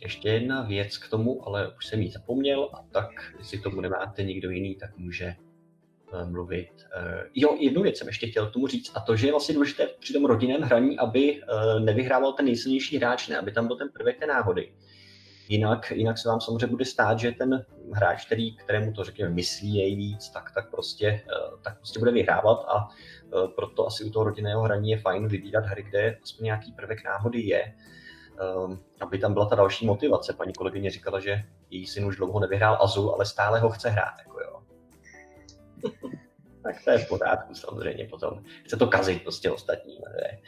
ještě 0.00 0.28
jedna 0.28 0.62
věc 0.62 0.98
k 0.98 1.10
tomu, 1.10 1.46
ale 1.48 1.72
už 1.76 1.86
jsem 1.86 2.02
ji 2.02 2.10
zapomněl 2.10 2.70
a 2.72 2.84
tak, 2.92 3.10
jestli 3.38 3.60
tomu 3.60 3.80
nemáte 3.80 4.22
někdo 4.22 4.50
jiný, 4.50 4.74
tak 4.74 4.98
může 4.98 5.26
eh, 5.26 6.24
mluvit. 6.24 6.70
Uh, 6.96 7.28
jo, 7.34 7.56
jednu 7.60 7.82
věc 7.82 7.98
jsem 7.98 8.06
ještě 8.06 8.26
chtěl 8.26 8.46
k 8.46 8.52
tomu 8.52 8.66
říct, 8.66 8.92
a 8.94 9.00
to, 9.00 9.16
že 9.16 9.26
je 9.26 9.32
vlastně 9.32 9.54
důležité 9.54 9.86
při 9.86 10.12
tom 10.12 10.24
rodinném 10.24 10.62
hraní, 10.62 10.98
aby 10.98 11.42
uh, 11.42 11.80
nevyhrával 11.80 12.32
ten 12.32 12.46
nejsilnější 12.46 12.96
hráč, 12.96 13.28
ne, 13.28 13.38
aby 13.38 13.52
tam 13.52 13.66
byl 13.66 13.76
ten 13.76 13.88
prvek 13.88 14.18
té 14.18 14.26
náhody. 14.26 14.72
Jinak, 15.48 15.90
jinak 15.90 16.18
se 16.18 16.28
vám 16.28 16.40
samozřejmě 16.40 16.66
bude 16.66 16.84
stát, 16.84 17.18
že 17.18 17.32
ten 17.32 17.66
hráč, 17.92 18.26
který, 18.26 18.56
kterému 18.56 18.92
to 18.92 19.04
řekněme 19.04 19.30
myslí 19.30 19.74
jej 19.74 19.96
víc, 19.96 20.28
tak, 20.28 20.50
tak, 20.54 20.70
prostě, 20.70 21.24
tak 21.62 21.76
prostě 21.76 21.98
bude 21.98 22.10
vyhrávat 22.10 22.64
a 22.68 22.88
proto 23.56 23.86
asi 23.86 24.04
u 24.04 24.10
toho 24.10 24.24
rodinného 24.24 24.62
hraní 24.62 24.90
je 24.90 24.98
fajn 24.98 25.28
vybírat 25.28 25.64
hry, 25.64 25.82
kde 25.82 26.18
aspoň 26.22 26.44
nějaký 26.44 26.72
prvek 26.72 27.04
náhody 27.04 27.40
je, 27.40 27.74
um, 28.64 28.78
aby 29.00 29.18
tam 29.18 29.32
byla 29.32 29.46
ta 29.46 29.54
další 29.54 29.86
motivace. 29.86 30.32
Paní 30.32 30.52
kolegyně 30.52 30.90
říkala, 30.90 31.20
že 31.20 31.42
její 31.70 31.86
syn 31.86 32.04
už 32.04 32.16
dlouho 32.16 32.40
nevyhrál 32.40 32.78
Azul, 32.80 33.10
ale 33.10 33.26
stále 33.26 33.60
ho 33.60 33.70
chce 33.70 33.88
hrát. 33.90 34.14
Jako 34.18 34.40
jo. 34.40 34.62
tak 36.62 36.84
to 36.84 36.90
je 36.90 36.98
v 36.98 37.08
pořádku 37.08 37.54
samozřejmě 37.54 38.08
potom. 38.10 38.44
Chce 38.64 38.76
to 38.76 38.86
kazit 38.86 39.22
prostě 39.22 39.50
ostatní. 39.50 39.98
Ne? 40.22 40.38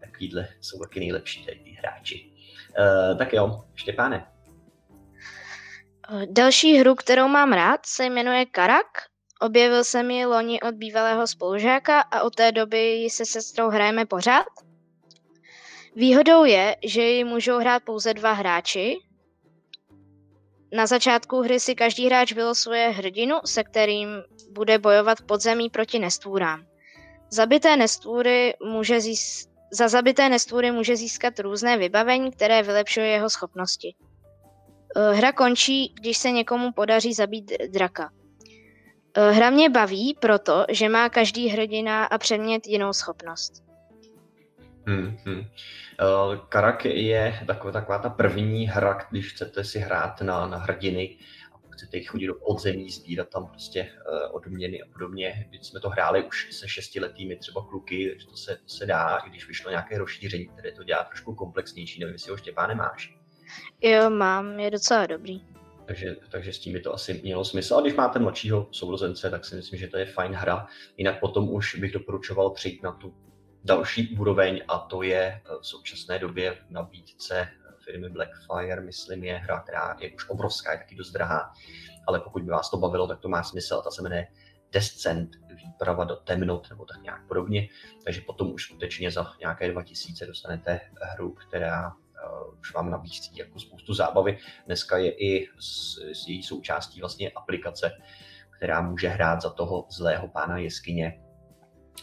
Takovýhle 0.00 0.48
jsou 0.60 0.78
taky 0.78 1.00
nejlepší 1.00 1.46
tady 1.46 1.58
ty 1.58 1.70
hráči. 1.70 2.29
Uh, 2.78 3.18
tak 3.18 3.32
jo, 3.32 3.64
Štěpáne. 3.74 4.26
Další 6.30 6.74
hru, 6.76 6.94
kterou 6.94 7.28
mám 7.28 7.52
rád, 7.52 7.86
se 7.86 8.04
jmenuje 8.04 8.46
Karak. 8.46 8.86
Objevil 9.40 9.84
jsem 9.84 10.10
ji 10.10 10.26
loni 10.26 10.60
od 10.60 10.74
bývalého 10.74 11.26
spolužáka 11.26 12.00
a 12.00 12.22
od 12.22 12.34
té 12.34 12.52
doby 12.52 13.08
se 13.10 13.26
sestrou 13.26 13.68
hrajeme 13.68 14.06
pořád. 14.06 14.46
Výhodou 15.96 16.44
je, 16.44 16.76
že 16.84 17.02
ji 17.02 17.24
můžou 17.24 17.58
hrát 17.58 17.82
pouze 17.82 18.14
dva 18.14 18.32
hráči. 18.32 18.96
Na 20.72 20.86
začátku 20.86 21.40
hry 21.42 21.60
si 21.60 21.74
každý 21.74 22.06
hráč 22.06 22.32
vylosuje 22.32 22.88
hrdinu, 22.88 23.36
se 23.44 23.64
kterým 23.64 24.08
bude 24.50 24.78
bojovat 24.78 25.22
podzemí 25.22 25.70
proti 25.70 25.98
nestvůrám. 25.98 26.66
Zabité 27.30 27.76
nestvůry 27.76 28.54
může 28.62 28.96
zís- 28.96 29.49
za 29.72 29.88
zabité 29.88 30.28
nestvůry 30.28 30.70
může 30.70 30.96
získat 30.96 31.40
různé 31.40 31.78
vybavení, 31.78 32.30
které 32.30 32.62
vylepšuje 32.62 33.06
jeho 33.06 33.30
schopnosti. 33.30 33.94
Eh, 34.96 35.14
hra 35.14 35.32
končí, 35.32 35.94
když 36.00 36.18
se 36.18 36.30
někomu 36.30 36.72
podaří 36.72 37.14
zabít 37.14 37.52
draka. 37.72 38.10
Eh, 39.14 39.30
hra 39.30 39.50
mě 39.50 39.70
baví 39.70 40.16
proto, 40.20 40.64
že 40.68 40.88
má 40.88 41.08
každý 41.08 41.48
hrdina 41.48 42.04
a 42.04 42.18
předmět 42.18 42.66
jinou 42.66 42.92
schopnost. 42.92 43.70
Hmm, 44.86 45.16
hmm. 45.24 45.38
Uh, 45.38 46.36
Karak 46.48 46.84
je 46.84 47.40
taková, 47.46 47.72
taková 47.72 47.98
ta 47.98 48.08
první 48.08 48.66
hra, 48.66 49.06
když 49.10 49.32
chcete 49.32 49.64
si 49.64 49.78
hrát 49.78 50.20
na, 50.20 50.46
na 50.46 50.58
hrdiny 50.58 51.16
chcete 51.80 52.04
chodit 52.04 52.26
do 52.26 52.34
podzemí, 52.34 52.90
sbírat 52.90 53.28
tam 53.28 53.46
prostě 53.46 53.82
uh, 53.82 54.36
odměny 54.36 54.82
a 54.82 54.86
podobně. 54.92 55.46
Když 55.48 55.66
jsme 55.66 55.80
to 55.80 55.88
hráli 55.88 56.24
už 56.24 56.52
se 56.52 56.68
šestiletými 56.68 57.36
třeba 57.36 57.66
kluky, 57.66 58.08
takže 58.10 58.26
to 58.26 58.36
se, 58.36 58.56
to 58.56 58.68
se 58.68 58.86
dá, 58.86 59.16
i 59.16 59.30
když 59.30 59.48
vyšlo 59.48 59.70
nějaké 59.70 59.98
rozšíření, 59.98 60.46
které 60.46 60.72
to 60.72 60.84
dělá 60.84 61.04
trošku 61.04 61.34
komplexnější, 61.34 62.00
nevím, 62.00 62.12
jestli 62.12 62.30
ho 62.30 62.36
Štěpáne 62.36 62.74
máš. 62.74 63.16
Jo, 63.82 64.10
mám, 64.10 64.60
je 64.60 64.70
docela 64.70 65.06
dobrý. 65.06 65.42
Takže, 65.86 66.16
takže 66.30 66.52
s 66.52 66.58
tím 66.58 66.72
by 66.72 66.80
to 66.80 66.94
asi 66.94 67.20
mělo 67.22 67.44
smysl. 67.44 67.74
A 67.74 67.80
když 67.80 67.94
máte 67.94 68.18
mladšího 68.18 68.68
sourozence, 68.70 69.30
tak 69.30 69.44
si 69.44 69.56
myslím, 69.56 69.80
že 69.80 69.88
to 69.88 69.98
je 69.98 70.06
fajn 70.06 70.32
hra. 70.32 70.66
Jinak 70.96 71.20
potom 71.20 71.50
už 71.50 71.74
bych 71.74 71.92
doporučoval 71.92 72.50
přejít 72.50 72.82
na 72.82 72.92
tu 72.92 73.14
další 73.64 74.16
úroveň 74.18 74.62
a 74.68 74.78
to 74.78 75.02
je 75.02 75.20
eh, 75.20 75.40
v 75.60 75.66
současné 75.66 76.18
době 76.18 76.52
v 76.52 76.70
nabídce 76.70 77.48
firmy 77.90 78.08
Blackfire, 78.08 78.80
myslím, 78.80 79.24
je 79.24 79.36
hra, 79.36 79.60
která 79.60 79.96
je 80.00 80.10
už 80.14 80.28
obrovská, 80.28 80.72
je 80.72 80.78
taky 80.78 80.94
dost 80.96 81.10
drahá, 81.10 81.52
ale 82.08 82.20
pokud 82.20 82.42
by 82.42 82.50
vás 82.50 82.70
to 82.70 82.76
bavilo, 82.76 83.06
tak 83.06 83.20
to 83.20 83.28
má 83.28 83.42
smysl 83.42 83.82
ta 83.82 83.90
se 83.90 84.02
jmenuje 84.02 84.26
Descent, 84.72 85.30
výprava 85.54 86.04
do 86.04 86.16
temnot 86.16 86.70
nebo 86.70 86.84
tak 86.84 87.02
nějak 87.02 87.28
podobně, 87.28 87.68
takže 88.04 88.20
potom 88.20 88.52
už 88.52 88.62
skutečně 88.62 89.10
za 89.10 89.32
nějaké 89.40 89.72
2000 89.72 90.26
dostanete 90.26 90.80
hru, 91.00 91.34
která 91.34 91.92
už 92.60 92.74
vám 92.74 92.90
nabízí 92.90 93.36
jako 93.36 93.60
spoustu 93.60 93.94
zábavy. 93.94 94.38
Dneska 94.66 94.96
je 94.96 95.12
i 95.12 95.48
s, 95.60 95.98
s 96.12 96.28
její 96.28 96.42
součástí 96.42 97.00
vlastně 97.00 97.30
aplikace, 97.30 97.90
která 98.56 98.80
může 98.80 99.08
hrát 99.08 99.42
za 99.42 99.50
toho 99.50 99.86
zlého 99.90 100.28
pána 100.28 100.58
jeskyně, 100.58 101.20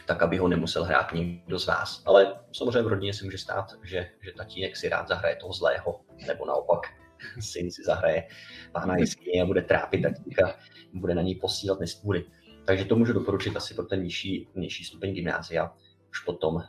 tak 0.05 0.21
aby 0.21 0.37
ho 0.37 0.47
nemusel 0.47 0.83
hrát 0.83 1.13
nikdo 1.13 1.59
z 1.59 1.67
vás. 1.67 2.03
Ale 2.05 2.39
samozřejmě 2.51 2.81
v 2.81 2.87
rodině 2.87 3.13
se 3.13 3.25
může 3.25 3.37
stát, 3.37 3.65
že, 3.83 4.09
že 4.21 4.31
tatínek 4.37 4.77
si 4.77 4.89
rád 4.89 5.07
zahraje 5.07 5.35
toho 5.35 5.53
zlého, 5.53 5.99
nebo 6.27 6.45
naopak 6.45 6.81
syn 7.39 7.71
si 7.71 7.83
zahraje 7.83 8.27
pána 8.71 8.97
jeskyně 8.97 9.41
a 9.41 9.45
bude 9.45 9.61
trápit 9.61 10.01
tatínka, 10.01 10.55
bude 10.93 11.15
na 11.15 11.21
něj 11.21 11.35
posílat 11.35 11.79
nestvůry. 11.79 12.25
Takže 12.65 12.85
to 12.85 12.95
můžu 12.95 13.13
doporučit 13.13 13.55
asi 13.55 13.73
pro 13.73 13.85
ten 13.85 14.03
nižší, 14.03 14.47
nižší 14.55 14.83
stupeň 14.83 15.13
gymnázia, 15.13 15.73
už 16.09 16.19
potom 16.19 16.55
uh, 16.55 16.61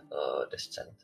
descent. 0.51 0.95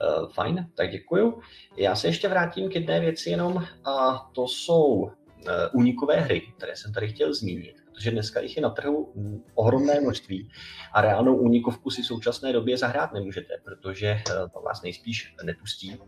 Uh, 0.00 0.32
fajn, 0.32 0.70
tak 0.74 0.90
děkuju. 0.90 1.40
Já 1.76 1.96
se 1.96 2.08
ještě 2.08 2.28
vrátím 2.28 2.70
k 2.70 2.74
jedné 2.74 3.00
věci 3.00 3.30
jenom 3.30 3.64
a 3.84 4.28
to 4.34 4.48
jsou 4.48 4.86
uh, 4.86 6.10
hry, 6.10 6.52
které 6.56 6.76
jsem 6.76 6.92
tady 6.92 7.08
chtěl 7.08 7.34
zmínit 7.34 7.79
protože 8.00 8.10
dneska 8.10 8.40
jich 8.40 8.56
je 8.56 8.62
na 8.62 8.70
trhu 8.70 9.12
ohromné 9.54 10.00
množství 10.00 10.50
a 10.92 11.00
reálnou 11.00 11.36
únikovku 11.36 11.90
si 11.90 12.02
v 12.02 12.06
současné 12.06 12.52
době 12.52 12.78
zahrát 12.78 13.12
nemůžete, 13.12 13.54
protože 13.64 14.22
to 14.54 14.60
vás 14.60 14.82
nejspíš 14.82 15.34
nepustí. 15.44 15.98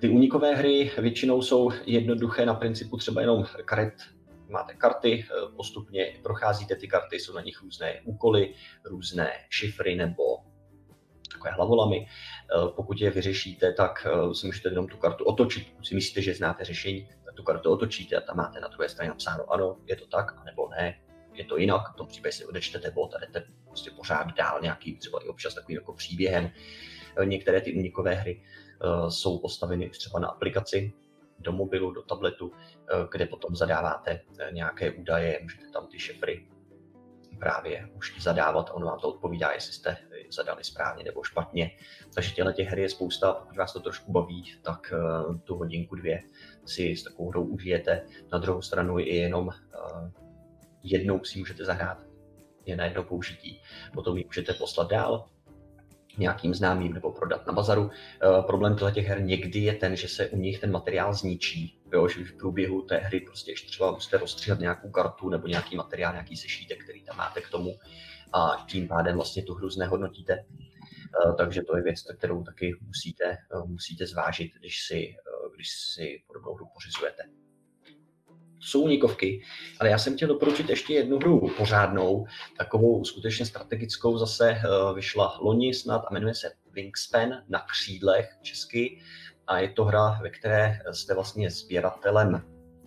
Ty 0.00 0.08
únikové 0.08 0.54
hry 0.54 0.90
většinou 0.98 1.42
jsou 1.42 1.70
jednoduché 1.86 2.46
na 2.46 2.54
principu 2.54 2.96
třeba 2.96 3.20
jenom 3.20 3.44
karet 3.64 3.94
máte 4.48 4.74
karty, 4.74 5.24
postupně 5.56 6.12
procházíte 6.22 6.76
ty 6.76 6.88
karty, 6.88 7.20
jsou 7.20 7.34
na 7.34 7.42
nich 7.42 7.62
různé 7.62 8.00
úkoly, 8.04 8.54
různé 8.84 9.30
šifry 9.50 9.94
nebo 9.94 10.22
takové 11.32 11.50
hlavolamy. 11.50 12.06
Pokud 12.76 13.00
je 13.00 13.10
vyřešíte, 13.10 13.72
tak 13.72 14.06
si 14.32 14.46
můžete 14.46 14.68
jenom 14.68 14.88
tu 14.88 14.96
kartu 14.96 15.24
otočit. 15.24 15.66
Pokud 15.70 15.86
si 15.86 15.94
myslíte, 15.94 16.22
že 16.22 16.34
znáte 16.34 16.64
řešení, 16.64 17.08
tak 17.24 17.34
tu 17.34 17.42
kartu 17.42 17.70
otočíte 17.70 18.16
a 18.16 18.20
tam 18.20 18.36
máte 18.36 18.60
na 18.60 18.68
druhé 18.68 18.88
straně 18.88 19.08
napsáno 19.08 19.52
ano, 19.52 19.76
je 19.86 19.96
to 19.96 20.06
tak, 20.06 20.38
anebo 20.40 20.68
ne, 20.68 21.00
je 21.34 21.44
to 21.44 21.56
jinak, 21.56 21.92
v 21.92 21.96
tom 21.96 22.06
případě 22.06 22.32
si 22.32 22.44
odečtete 22.44 22.90
bod 22.90 23.14
a 23.14 23.18
jdete 23.18 23.44
prostě 23.66 23.90
pořád 23.90 24.36
dál 24.36 24.58
nějaký 24.62 24.96
třeba 24.96 25.24
i 25.24 25.28
občas 25.28 25.54
takovým 25.54 25.76
jako 25.76 25.92
příběhem. 25.92 26.50
Některé 27.24 27.60
ty 27.60 27.74
unikové 27.74 28.14
hry 28.14 28.42
uh, 28.84 29.08
jsou 29.08 29.38
postaveny 29.38 29.90
třeba 29.90 30.20
na 30.20 30.28
aplikaci 30.28 30.92
do 31.38 31.52
mobilu, 31.52 31.90
do 31.90 32.02
tabletu, 32.02 32.46
uh, 32.46 32.54
kde 33.12 33.26
potom 33.26 33.56
zadáváte 33.56 34.20
uh, 34.30 34.52
nějaké 34.52 34.90
údaje, 34.90 35.38
můžete 35.42 35.70
tam 35.70 35.86
ty 35.86 35.98
šifry 35.98 36.46
právě 37.38 37.88
už 37.96 38.22
zadávat 38.22 38.70
on 38.72 38.84
vám 38.84 38.98
to 38.98 39.08
odpovídá, 39.08 39.52
jestli 39.52 39.72
jste 39.72 39.96
zadali 40.30 40.64
správně 40.64 41.04
nebo 41.04 41.22
špatně. 41.24 41.70
Takže 42.14 42.34
těchto 42.34 42.52
těch 42.52 42.68
her 42.68 42.78
je 42.78 42.88
spousta, 42.88 43.32
pokud 43.32 43.56
vás 43.56 43.72
to 43.72 43.80
trošku 43.80 44.12
baví, 44.12 44.52
tak 44.62 44.92
tu 45.44 45.56
hodinku, 45.56 45.94
dvě 45.94 46.22
si 46.64 46.96
s 46.96 47.02
takovou 47.02 47.30
hrou 47.30 47.44
užijete. 47.44 48.06
Na 48.32 48.38
druhou 48.38 48.62
stranu 48.62 48.98
je 48.98 49.14
jenom 49.14 49.50
jednou 50.84 51.24
si 51.24 51.38
můžete 51.38 51.64
zahrát, 51.64 51.98
je 52.66 52.76
na 52.76 52.84
jedno 52.84 53.04
použití. 53.04 53.60
Potom 53.92 54.16
ji 54.16 54.24
můžete 54.24 54.52
poslat 54.52 54.90
dál 54.90 55.24
nějakým 56.18 56.54
známým 56.54 56.92
nebo 56.92 57.12
prodat 57.12 57.46
na 57.46 57.52
bazaru. 57.52 57.82
Uh, 57.82 57.90
problém 58.46 58.76
těch 58.94 59.06
her 59.06 59.22
někdy 59.22 59.58
je 59.58 59.74
ten, 59.74 59.96
že 59.96 60.08
se 60.08 60.28
u 60.28 60.36
nich 60.36 60.60
ten 60.60 60.70
materiál 60.70 61.14
zničí. 61.14 61.80
Jo, 61.92 62.08
že 62.08 62.24
v 62.24 62.36
průběhu 62.36 62.82
té 62.82 62.96
hry 62.96 63.20
prostě 63.20 63.50
ještě 63.50 63.68
třeba 63.68 63.90
musíte 63.90 64.18
rozstříhat 64.18 64.58
nějakou 64.58 64.90
kartu 64.90 65.28
nebo 65.28 65.46
nějaký 65.46 65.76
materiál, 65.76 66.12
nějaký 66.12 66.36
sešítek, 66.36 66.84
který 66.84 67.04
tam 67.04 67.16
máte 67.16 67.40
k 67.40 67.48
tomu 67.48 67.74
a 68.32 68.64
tím 68.68 68.88
pádem 68.88 69.16
vlastně 69.16 69.42
tu 69.42 69.54
hru 69.54 69.70
znehodnotíte. 69.70 70.44
Uh, 71.26 71.36
takže 71.36 71.62
to 71.62 71.76
je 71.76 71.82
věc, 71.82 72.02
kterou 72.18 72.42
taky 72.42 72.72
musíte, 72.86 73.36
uh, 73.54 73.68
musíte 73.68 74.06
zvážit, 74.06 74.50
když 74.58 74.86
si, 74.86 75.14
když 75.54 75.68
si 75.94 76.22
podobnou 76.26 76.54
hru 76.54 76.66
pořizujete 76.74 77.22
jsou 78.64 78.80
unikovky, 78.80 79.42
ale 79.80 79.90
já 79.90 79.98
jsem 79.98 80.16
chtěl 80.16 80.28
doporučit 80.28 80.68
ještě 80.68 80.94
jednu 80.94 81.18
hru 81.18 81.48
pořádnou, 81.56 82.26
takovou 82.58 83.04
skutečně 83.04 83.46
strategickou, 83.46 84.18
zase 84.18 84.50
eh, 84.50 84.60
vyšla 84.94 85.38
loni 85.40 85.74
snad 85.74 86.04
a 86.06 86.14
jmenuje 86.14 86.34
se 86.34 86.52
Wingspan 86.72 87.42
na 87.48 87.60
křídlech 87.60 88.36
česky 88.42 89.00
a 89.46 89.58
je 89.58 89.68
to 89.68 89.84
hra, 89.84 90.18
ve 90.22 90.30
které 90.30 90.78
jste 90.92 91.14
vlastně 91.14 91.50
sběratelem 91.50 92.42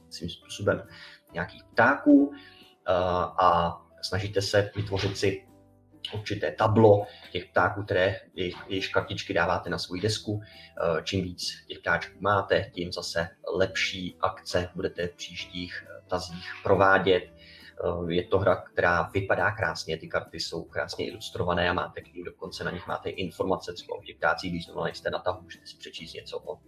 svým 0.10 0.30
způsobem 0.30 0.88
nějakých 1.34 1.64
ptáků 1.64 2.32
eh, 2.34 2.94
a 3.40 3.82
snažíte 4.02 4.42
se 4.42 4.72
vytvořit 4.76 5.18
si 5.18 5.47
určité 6.14 6.52
tablo 6.52 7.06
těch 7.32 7.46
ptáků, 7.46 7.84
které 7.84 8.16
jejich 8.68 8.92
kartičky 8.92 9.34
dáváte 9.34 9.70
na 9.70 9.78
svou 9.78 9.96
desku. 9.96 10.42
Eh, 10.42 11.02
čím 11.04 11.24
víc 11.24 11.66
těch 11.68 11.80
ptáčků 11.80 12.18
máte, 12.20 12.72
tím 12.74 12.92
zase 12.92 13.30
lepší 13.56 14.18
akce 14.22 14.70
budete 14.76 15.08
v 15.08 15.16
příštích 15.16 15.86
eh, 15.88 16.02
tazích 16.10 16.52
provádět. 16.64 17.24
Eh, 17.24 18.14
je 18.14 18.24
to 18.24 18.40
hra, 18.40 18.56
která 18.56 19.02
vypadá 19.02 19.52
krásně, 19.52 19.98
ty 19.98 20.08
karty 20.08 20.40
jsou 20.40 20.64
krásně 20.64 21.08
ilustrované 21.08 21.70
a 21.70 21.74
máte 21.74 22.02
k 22.02 22.14
ním 22.14 22.24
dokonce 22.24 22.64
na 22.64 22.72
nich 22.72 22.88
máte 22.88 23.10
informace 23.10 23.74
třeba 23.74 23.98
o 23.98 24.04
těch 24.04 24.18
ptácích, 24.18 24.52
když 24.52 24.66
znovu 24.66 24.84
nejste 24.84 25.10
na 25.10 25.20
tahu, 25.20 25.42
můžete 25.42 25.68
si 25.68 25.78
přečíst 25.78 26.14
něco 26.14 26.40
o 26.40 26.60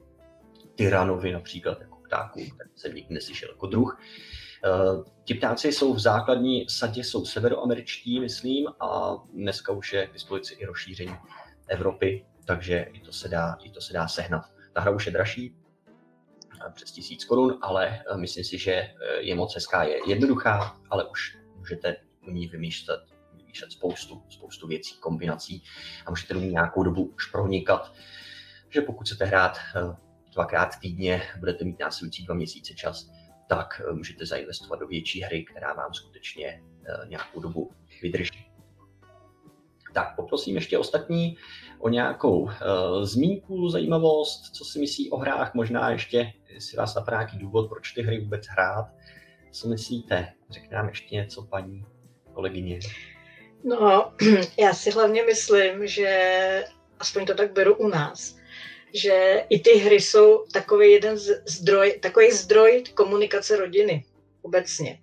tyranovi 0.75 1.31
například 1.31 1.81
jako 1.81 1.97
ptáku, 2.07 2.39
který 2.39 2.69
jsem 2.75 2.95
nikdy 2.95 3.13
neslyšel 3.13 3.49
jako 3.49 3.67
druh. 3.67 3.99
Eh, 4.01 4.48
ti 5.23 5.33
ptáci 5.33 5.71
jsou 5.71 5.93
v 5.93 5.99
základní 5.99 6.65
sadě, 6.69 7.03
jsou 7.03 7.25
severoameričtí, 7.25 8.19
myslím, 8.19 8.67
a 8.79 9.17
dneska 9.33 9.71
už 9.71 9.93
je 9.93 10.07
k 10.07 10.13
dispozici 10.13 10.53
i 10.53 10.65
rozšíření 10.65 11.15
Evropy, 11.67 12.25
takže 12.45 12.87
i 12.93 12.99
to 12.99 13.11
se 13.11 13.29
dá, 13.29 13.57
i 13.63 13.71
to 13.71 13.81
se 13.81 13.93
dá 13.93 14.07
sehnat. 14.07 14.41
Ta 14.73 14.81
hra 14.81 14.91
už 14.91 15.05
je 15.05 15.11
dražší, 15.11 15.55
eh, 16.67 16.71
přes 16.71 16.91
tisíc 16.91 17.25
korun, 17.25 17.59
ale 17.61 17.99
eh, 17.99 18.17
myslím 18.17 18.43
si, 18.43 18.57
že 18.57 18.93
je 19.19 19.35
moc 19.35 19.55
hezká, 19.55 19.83
je 19.83 19.99
jednoduchá, 20.07 20.77
ale 20.89 21.09
už 21.09 21.37
můžete 21.55 21.95
u 22.27 22.31
ní 22.31 22.47
vymýšlet, 22.47 22.99
vymýšlet 23.33 23.71
spoustu, 23.71 24.23
spoustu 24.29 24.67
věcí, 24.67 24.97
kombinací 24.99 25.63
a 26.05 26.09
můžete 26.09 26.33
do 26.33 26.39
ní 26.39 26.49
nějakou 26.49 26.83
dobu 26.83 27.11
už 27.15 27.25
pronikat, 27.25 27.93
že 28.69 28.81
pokud 28.81 29.03
chcete 29.03 29.25
hrát 29.25 29.57
dvakrát 30.33 30.79
týdně, 30.81 31.21
budete 31.39 31.65
mít 31.65 31.79
následující 31.79 32.25
dva 32.25 32.35
měsíce 32.35 32.73
čas, 32.73 33.09
tak 33.49 33.81
eh, 33.85 33.93
můžete 33.93 34.25
zainvestovat 34.25 34.79
do 34.79 34.87
větší 34.87 35.21
hry, 35.21 35.45
která 35.45 35.73
vám 35.73 35.93
skutečně 35.93 36.47
eh, 36.47 37.07
nějakou 37.07 37.39
dobu 37.39 37.71
vydrží. 38.01 38.45
Tak 39.93 40.15
poprosím 40.15 40.55
ještě 40.55 40.77
ostatní 40.77 41.37
o 41.79 41.89
nějakou 41.89 42.39
uh, 42.39 42.51
zmínku, 43.03 43.69
zajímavost, 43.69 44.55
co 44.55 44.65
si 44.65 44.79
myslí 44.79 45.11
o 45.11 45.17
hrách, 45.17 45.53
možná 45.53 45.89
ještě, 45.89 46.33
jestli 46.49 46.77
vás 46.77 46.95
napadá 46.95 47.17
nějaký 47.17 47.37
důvod, 47.37 47.69
proč 47.69 47.91
ty 47.91 48.01
hry 48.01 48.19
vůbec 48.19 48.45
hrát. 48.47 48.85
Co 49.51 49.67
myslíte? 49.67 50.33
Řekne 50.49 50.77
nám 50.77 50.87
ještě 50.87 51.15
něco 51.15 51.41
paní 51.41 51.85
kolegyně. 52.33 52.79
No, 53.63 54.13
já 54.59 54.73
si 54.73 54.91
hlavně 54.91 55.23
myslím, 55.23 55.87
že 55.87 56.63
aspoň 56.99 57.25
to 57.25 57.35
tak 57.35 57.53
beru 57.53 57.75
u 57.75 57.87
nás, 57.87 58.38
že 58.93 59.43
i 59.49 59.59
ty 59.59 59.73
hry 59.73 60.01
jsou 60.01 60.45
takový 60.53 60.91
jeden 60.91 61.17
zdroj, 61.45 61.99
takový 62.01 62.31
zdroj 62.31 62.83
komunikace 62.93 63.57
rodiny 63.57 64.05
obecně. 64.41 64.99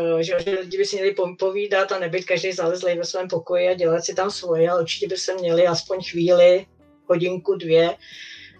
Uh, 0.00 0.18
že, 0.18 0.36
lidi 0.60 0.78
by 0.78 0.84
si 0.84 0.96
měli 0.96 1.14
povídat 1.38 1.92
a 1.92 1.98
nebyt 1.98 2.24
každý 2.24 2.52
zalezlý 2.52 2.98
ve 2.98 3.04
svém 3.04 3.28
pokoji 3.28 3.68
a 3.68 3.74
dělat 3.74 4.04
si 4.04 4.14
tam 4.14 4.30
svoje, 4.30 4.70
ale 4.70 4.80
určitě 4.80 5.08
by 5.08 5.16
se 5.16 5.34
měli 5.34 5.66
aspoň 5.66 6.02
chvíli, 6.10 6.66
hodinku, 7.06 7.54
dvě, 7.54 7.96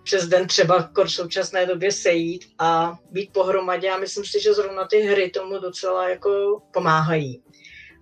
přes 0.05 0.27
den 0.27 0.47
třeba 0.47 0.91
v 1.05 1.11
současné 1.11 1.67
době 1.67 1.93
sejít 1.93 2.45
a 2.59 2.99
být 3.11 3.33
pohromadě 3.33 3.91
a 3.91 3.99
myslím 3.99 4.25
si, 4.25 4.41
že 4.41 4.55
zrovna 4.55 4.87
ty 4.87 5.01
hry 5.01 5.31
tomu 5.31 5.59
docela 5.59 6.09
jako 6.09 6.63
pomáhají. 6.73 7.43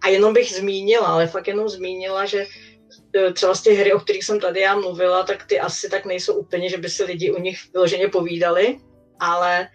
A 0.02 0.08
jenom 0.08 0.34
bych 0.34 0.54
zmínila, 0.54 1.06
ale 1.06 1.26
fakt 1.26 1.48
jenom 1.48 1.68
zmínila, 1.68 2.24
že 2.24 2.46
třeba 3.32 3.54
z 3.54 3.62
těch 3.62 3.78
hry, 3.78 3.92
o 3.92 4.00
kterých 4.00 4.24
jsem 4.24 4.40
tady 4.40 4.60
já 4.60 4.74
mluvila, 4.74 5.22
tak 5.22 5.46
ty 5.46 5.60
asi 5.60 5.90
tak 5.90 6.04
nejsou 6.04 6.34
úplně, 6.34 6.68
že 6.68 6.78
by 6.78 6.88
si 6.88 7.04
lidi 7.04 7.32
u 7.32 7.38
nich 7.38 7.58
vyloženě 7.72 8.08
povídali, 8.08 8.78
ale 9.20 9.68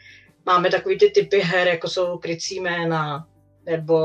máme 0.45 0.71
takový 0.71 0.97
ty 0.97 1.09
typy 1.09 1.39
her, 1.39 1.67
jako 1.67 1.89
jsou 1.89 2.17
krycí 2.17 2.59
jména, 2.59 3.27
nebo 3.65 3.99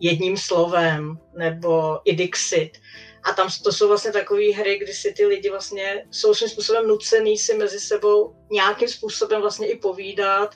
jedním 0.00 0.36
slovem, 0.36 1.18
nebo 1.38 2.00
i 2.04 2.16
Dixit. 2.16 2.78
A 3.24 3.32
tam 3.32 3.48
to 3.64 3.72
jsou 3.72 3.88
vlastně 3.88 4.12
takové 4.12 4.52
hry, 4.52 4.78
kdy 4.78 4.92
si 4.92 5.12
ty 5.12 5.26
lidi 5.26 5.50
vlastně 5.50 6.04
jsou 6.10 6.34
svým 6.34 6.48
způsobem 6.48 6.88
nucený 6.88 7.38
si 7.38 7.54
mezi 7.54 7.80
sebou 7.80 8.34
nějakým 8.50 8.88
způsobem 8.88 9.40
vlastně 9.40 9.66
i 9.66 9.78
povídat, 9.78 10.54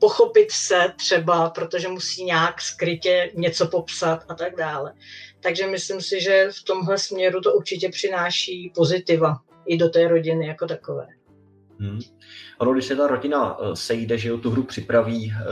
pochopit 0.00 0.50
se 0.50 0.92
třeba, 0.98 1.50
protože 1.50 1.88
musí 1.88 2.24
nějak 2.24 2.60
skrytě 2.60 3.30
něco 3.34 3.66
popsat 3.66 4.24
a 4.28 4.34
tak 4.34 4.56
dále. 4.56 4.92
Takže 5.40 5.66
myslím 5.66 6.00
si, 6.00 6.20
že 6.20 6.48
v 6.60 6.64
tomhle 6.64 6.98
směru 6.98 7.40
to 7.40 7.52
určitě 7.52 7.88
přináší 7.88 8.72
pozitiva 8.74 9.36
i 9.66 9.76
do 9.76 9.88
té 9.88 10.08
rodiny 10.08 10.46
jako 10.46 10.66
takové. 10.66 11.06
Hmm. 11.78 12.00
Ono, 12.58 12.72
když 12.72 12.84
se 12.84 12.96
ta 12.96 13.06
rodina 13.06 13.58
eh, 13.60 13.76
sejde, 13.76 14.18
že 14.18 14.28
jo, 14.28 14.38
tu 14.38 14.50
hru 14.50 14.62
připraví, 14.62 15.32
eh, 15.32 15.44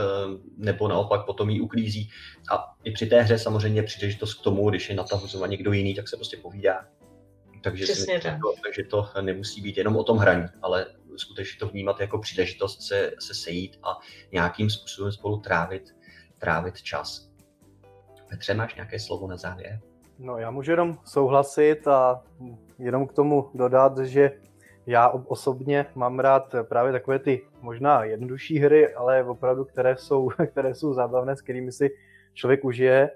nebo 0.57 0.87
naopak 0.87 1.25
potom 1.25 1.49
ji 1.49 1.61
uklízí. 1.61 2.09
A 2.51 2.75
i 2.83 2.91
při 2.91 3.05
té 3.05 3.21
hře 3.21 3.39
samozřejmě 3.39 3.83
příležitost 3.83 4.33
k 4.33 4.43
tomu, 4.43 4.69
když 4.69 4.89
je 4.89 4.95
na 4.95 5.03
tahu 5.03 5.45
někdo 5.47 5.73
jiný, 5.73 5.95
tak 5.95 6.09
se 6.09 6.15
prostě 6.15 6.37
povídá. 6.37 6.87
Takže, 7.63 7.83
Přesně 7.83 8.19
tak. 8.19 8.39
To, 8.41 8.61
takže 8.63 8.83
to 8.83 9.09
nemusí 9.21 9.61
být 9.61 9.77
jenom 9.77 9.95
o 9.95 10.03
tom 10.03 10.17
hraní, 10.17 10.45
ale 10.61 10.85
skutečně 11.17 11.59
to 11.59 11.67
vnímat 11.67 11.99
jako 11.99 12.19
příležitost 12.19 12.81
se, 12.81 13.11
se 13.19 13.33
sejít 13.33 13.79
a 13.83 13.99
nějakým 14.31 14.69
způsobem 14.69 15.11
spolu 15.11 15.39
trávit, 15.39 15.95
trávit 16.39 16.81
čas. 16.81 17.29
Petře, 18.29 18.53
máš 18.53 18.75
nějaké 18.75 18.99
slovo 18.99 19.27
na 19.27 19.37
závěr? 19.37 19.79
No, 20.19 20.37
já 20.37 20.51
můžu 20.51 20.71
jenom 20.71 20.97
souhlasit 21.05 21.87
a 21.87 22.23
jenom 22.79 23.07
k 23.07 23.13
tomu 23.13 23.49
dodat, 23.53 23.97
že 23.97 24.31
já 24.85 25.09
osobně 25.09 25.85
mám 25.95 26.19
rád 26.19 26.55
právě 26.63 26.91
takové 26.91 27.19
ty 27.19 27.41
možná 27.61 28.03
jednodušší 28.03 28.59
hry, 28.59 28.93
ale 28.93 29.23
opravdu, 29.23 29.65
které 29.65 29.97
jsou, 29.97 30.29
které 30.51 30.75
jsou 30.75 30.93
zábavné, 30.93 31.35
s 31.35 31.41
kterými 31.41 31.71
si 31.71 31.89
člověk 32.33 32.65
užije. 32.65 33.09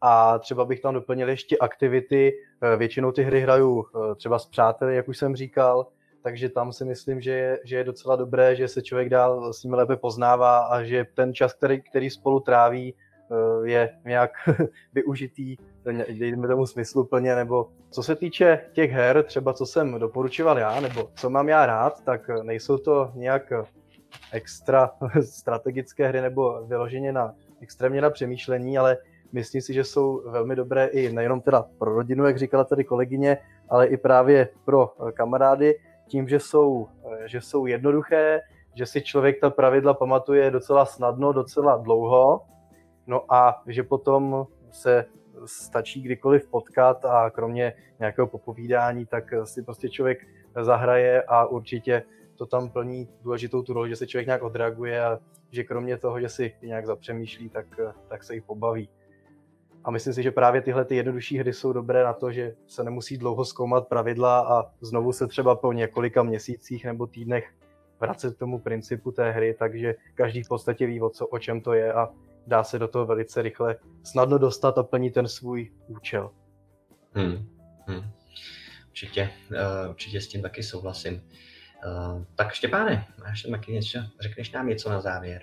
A 0.00 0.38
třeba 0.38 0.64
bych 0.64 0.80
tam 0.80 0.94
doplnil 0.94 1.28
ještě 1.28 1.56
aktivity. 1.58 2.32
Většinou 2.76 3.12
ty 3.12 3.22
hry 3.22 3.40
hraju 3.40 3.86
eh, 3.86 4.14
třeba 4.14 4.38
s 4.38 4.46
přáteli, 4.46 4.96
jak 4.96 5.08
už 5.08 5.18
jsem 5.18 5.36
říkal, 5.36 5.86
takže 6.22 6.48
tam 6.48 6.72
si 6.72 6.84
myslím, 6.84 7.20
že 7.20 7.30
je, 7.30 7.58
že 7.64 7.76
je 7.76 7.84
docela 7.84 8.16
dobré, 8.16 8.56
že 8.56 8.68
se 8.68 8.82
člověk 8.82 9.08
dál 9.08 9.52
s 9.52 9.62
nimi 9.62 9.76
lépe 9.76 9.96
poznává 9.96 10.58
a 10.58 10.82
že 10.82 11.06
ten 11.14 11.34
čas, 11.34 11.52
který, 11.54 11.82
který 11.82 12.10
spolu 12.10 12.40
tráví, 12.40 12.94
eh, 12.94 13.07
je 13.62 13.90
nějak 14.04 14.30
využitý, 14.94 15.56
dejme 16.18 16.48
tomu 16.48 16.66
smyslu 16.66 17.04
plně, 17.04 17.34
nebo 17.34 17.68
co 17.90 18.02
se 18.02 18.16
týče 18.16 18.60
těch 18.72 18.90
her, 18.90 19.22
třeba 19.22 19.52
co 19.52 19.66
jsem 19.66 19.98
doporučoval 19.98 20.58
já, 20.58 20.80
nebo 20.80 21.10
co 21.14 21.30
mám 21.30 21.48
já 21.48 21.66
rád, 21.66 22.04
tak 22.04 22.30
nejsou 22.42 22.78
to 22.78 23.10
nějak 23.14 23.52
extra 24.32 24.90
strategické 25.22 26.08
hry 26.08 26.20
nebo 26.20 26.66
vyloženě 26.66 27.12
na 27.12 27.34
extrémně 27.60 28.00
na 28.00 28.10
přemýšlení, 28.10 28.78
ale 28.78 28.96
myslím 29.32 29.62
si, 29.62 29.74
že 29.74 29.84
jsou 29.84 30.30
velmi 30.30 30.56
dobré 30.56 30.86
i 30.86 31.12
nejenom 31.12 31.40
teda 31.40 31.64
pro 31.78 31.94
rodinu, 31.94 32.26
jak 32.26 32.38
říkala 32.38 32.64
tady 32.64 32.84
kolegyně, 32.84 33.38
ale 33.68 33.86
i 33.86 33.96
právě 33.96 34.48
pro 34.64 34.92
kamarády, 35.12 35.78
tím, 36.06 36.28
že 36.28 36.40
jsou, 36.40 36.88
že 37.26 37.40
jsou 37.40 37.66
jednoduché, 37.66 38.40
že 38.74 38.86
si 38.86 39.02
člověk 39.02 39.40
ta 39.40 39.50
pravidla 39.50 39.94
pamatuje 39.94 40.50
docela 40.50 40.86
snadno, 40.86 41.32
docela 41.32 41.76
dlouho, 41.76 42.40
no 43.08 43.34
a 43.34 43.62
že 43.66 43.82
potom 43.82 44.46
se 44.70 45.04
stačí 45.44 46.02
kdykoliv 46.02 46.48
potkat 46.48 47.04
a 47.04 47.30
kromě 47.30 47.72
nějakého 47.98 48.26
popovídání, 48.26 49.06
tak 49.06 49.34
si 49.44 49.62
prostě 49.62 49.88
člověk 49.88 50.26
zahraje 50.62 51.22
a 51.22 51.46
určitě 51.46 52.02
to 52.36 52.46
tam 52.46 52.70
plní 52.70 53.08
důležitou 53.22 53.62
tu 53.62 53.72
roli, 53.72 53.88
že 53.88 53.96
se 53.96 54.06
člověk 54.06 54.26
nějak 54.26 54.42
odreaguje 54.42 55.04
a 55.04 55.18
že 55.50 55.64
kromě 55.64 55.98
toho, 55.98 56.20
že 56.20 56.28
si 56.28 56.52
nějak 56.62 56.86
zapřemýšlí, 56.86 57.48
tak, 57.48 57.66
tak 58.08 58.24
se 58.24 58.34
jich 58.34 58.44
pobaví. 58.44 58.88
A 59.84 59.90
myslím 59.90 60.14
si, 60.14 60.22
že 60.22 60.30
právě 60.30 60.62
tyhle 60.62 60.84
ty 60.84 60.96
jednodušší 60.96 61.38
hry 61.38 61.52
jsou 61.52 61.72
dobré 61.72 62.04
na 62.04 62.12
to, 62.12 62.32
že 62.32 62.54
se 62.66 62.84
nemusí 62.84 63.18
dlouho 63.18 63.44
zkoumat 63.44 63.88
pravidla 63.88 64.40
a 64.40 64.70
znovu 64.80 65.12
se 65.12 65.26
třeba 65.26 65.54
po 65.54 65.72
několika 65.72 66.22
měsících 66.22 66.84
nebo 66.84 67.06
týdnech 67.06 67.52
vracet 68.00 68.34
k 68.34 68.38
tomu 68.38 68.58
principu 68.58 69.12
té 69.12 69.30
hry, 69.30 69.54
takže 69.58 69.94
každý 70.14 70.42
v 70.42 70.48
podstatě 70.48 70.86
ví, 70.86 71.00
o, 71.00 71.10
co, 71.10 71.26
o 71.26 71.38
čem 71.38 71.60
to 71.60 71.72
je 71.72 71.92
a 71.92 72.08
dá 72.48 72.64
se 72.64 72.78
do 72.78 72.88
toho 72.88 73.06
velice 73.06 73.42
rychle 73.42 73.76
snadno 74.04 74.38
dostat 74.38 74.78
a 74.78 74.82
plnit 74.82 75.14
ten 75.14 75.28
svůj 75.28 75.72
účel. 75.86 76.30
Hmm. 77.12 77.48
Hmm. 77.86 78.10
Určitě, 78.88 79.30
uh, 79.50 79.90
určitě 79.90 80.20
s 80.20 80.28
tím 80.28 80.42
taky 80.42 80.62
souhlasím. 80.62 81.14
Uh, 81.86 82.24
tak 82.34 82.52
Štěpáne, 82.52 83.06
máš 83.18 83.42
tam 83.42 83.52
taky 83.52 83.72
něco, 83.72 83.98
řekneš 84.20 84.52
nám 84.52 84.66
něco 84.66 84.90
na 84.90 85.00
závěr? 85.00 85.42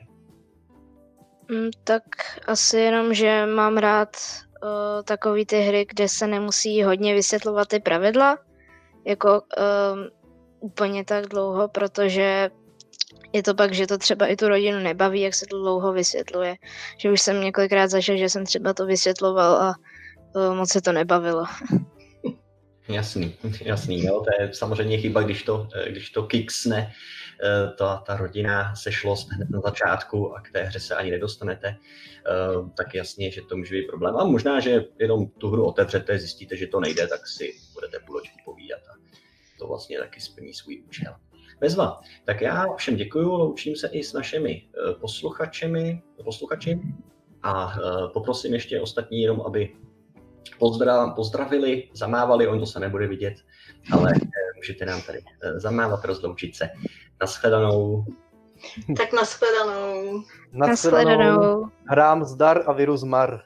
Mm, 1.52 1.70
tak 1.84 2.04
asi 2.48 2.78
jenom, 2.78 3.14
že 3.14 3.46
mám 3.46 3.78
rád 3.78 4.18
uh, 4.64 5.04
takový 5.04 5.46
ty 5.46 5.62
hry, 5.62 5.86
kde 5.90 6.10
se 6.10 6.28
nemusí 6.28 6.84
hodně 6.84 7.14
vysvětlovat 7.14 7.68
ty 7.68 7.80
pravidla, 7.80 8.38
jako 9.06 9.42
uh, 9.42 10.00
úplně 10.60 11.06
tak 11.06 11.26
dlouho, 11.26 11.68
protože 11.68 12.50
je 13.34 13.44
to 13.44 13.56
pak, 13.56 13.74
že 13.74 13.88
to 13.88 13.98
třeba 13.98 14.28
i 14.28 14.36
tu 14.36 14.48
rodinu 14.48 14.80
nebaví, 14.80 15.22
jak 15.22 15.34
se 15.34 15.46
to 15.46 15.60
dlouho 15.60 15.94
vysvětluje. 15.94 16.56
Že 16.98 17.12
už 17.12 17.22
jsem 17.22 17.42
několikrát 17.42 17.88
zažil, 17.88 18.18
že 18.18 18.30
jsem 18.30 18.46
třeba 18.46 18.74
to 18.74 18.86
vysvětloval 18.86 19.56
a 19.56 19.76
uh, 20.36 20.56
moc 20.56 20.72
se 20.72 20.82
to 20.82 20.92
nebavilo. 20.92 21.46
Jasný, 22.88 23.36
jasný, 23.62 24.06
jo, 24.06 24.24
to 24.24 24.44
je 24.44 24.54
samozřejmě 24.54 24.98
chyba, 24.98 25.22
když 25.22 25.44
to, 25.44 25.68
když 25.90 26.10
to 26.10 26.24
kiksne, 26.24 26.94
Eh, 27.44 27.74
ta, 27.78 27.98
ta 27.98 28.18
rodina 28.18 28.76
sešlost 28.76 29.32
hned 29.32 29.50
na 29.50 29.62
začátku 29.62 30.36
a 30.36 30.42
k 30.42 30.52
té 30.52 30.64
hře 30.64 30.80
se 30.80 30.96
ani 30.96 31.12
nedostanete, 31.12 31.76
tak 32.78 32.96
jasně, 32.96 33.32
že 33.32 33.42
to 33.42 33.58
může 33.58 33.76
být 33.76 33.88
problém. 33.88 34.18
A 34.18 34.24
možná, 34.24 34.60
že 34.60 34.86
jenom 35.00 35.28
tu 35.28 35.50
hru 35.50 35.66
otevřete, 35.66 36.20
zjistíte, 36.20 36.58
že 36.58 36.68
to 36.68 36.80
nejde, 36.80 37.08
tak 37.08 37.28
si 37.28 37.54
budete 37.74 38.00
půlečku 38.00 38.38
povídat 38.46 38.80
a 38.80 38.94
to 39.60 39.68
vlastně 39.68 40.00
taky 40.00 40.22
splní 40.22 40.54
svůj 40.54 40.84
účel. 40.88 41.16
Bezva. 41.60 42.00
Tak 42.26 42.42
já 42.42 42.74
všem 42.76 42.96
děkuji, 42.96 43.28
loučím 43.28 43.76
se 43.76 43.88
i 43.88 44.04
s 44.04 44.14
našimi 44.14 44.68
eh, 44.68 44.94
posluchačemi, 44.94 46.02
posluchači 46.24 46.80
a 47.44 47.74
poprosím 48.14 48.54
ještě 48.54 48.82
ostatní 48.82 49.22
jenom, 49.22 49.42
aby 49.42 49.76
pozdrav, 50.60 51.16
pozdravili, 51.16 51.90
zamávali, 51.94 52.48
on 52.48 52.60
to 52.60 52.66
se 52.66 52.80
nebude 52.80 53.08
vidět, 53.08 53.34
ale 53.92 54.14
můžete 54.56 54.86
nám 54.86 55.02
tady 55.02 55.20
zamávat, 55.56 56.06
rozloučit 56.06 56.56
se. 56.56 56.70
Naschledanou. 57.22 58.06
Tak 58.98 59.14
naschledanou. 59.14 60.24
Naschledanou. 60.52 61.70
Hrám 61.88 62.26
zdar 62.26 62.64
a 62.68 62.74
virus 62.74 63.04
mar. 63.04 63.42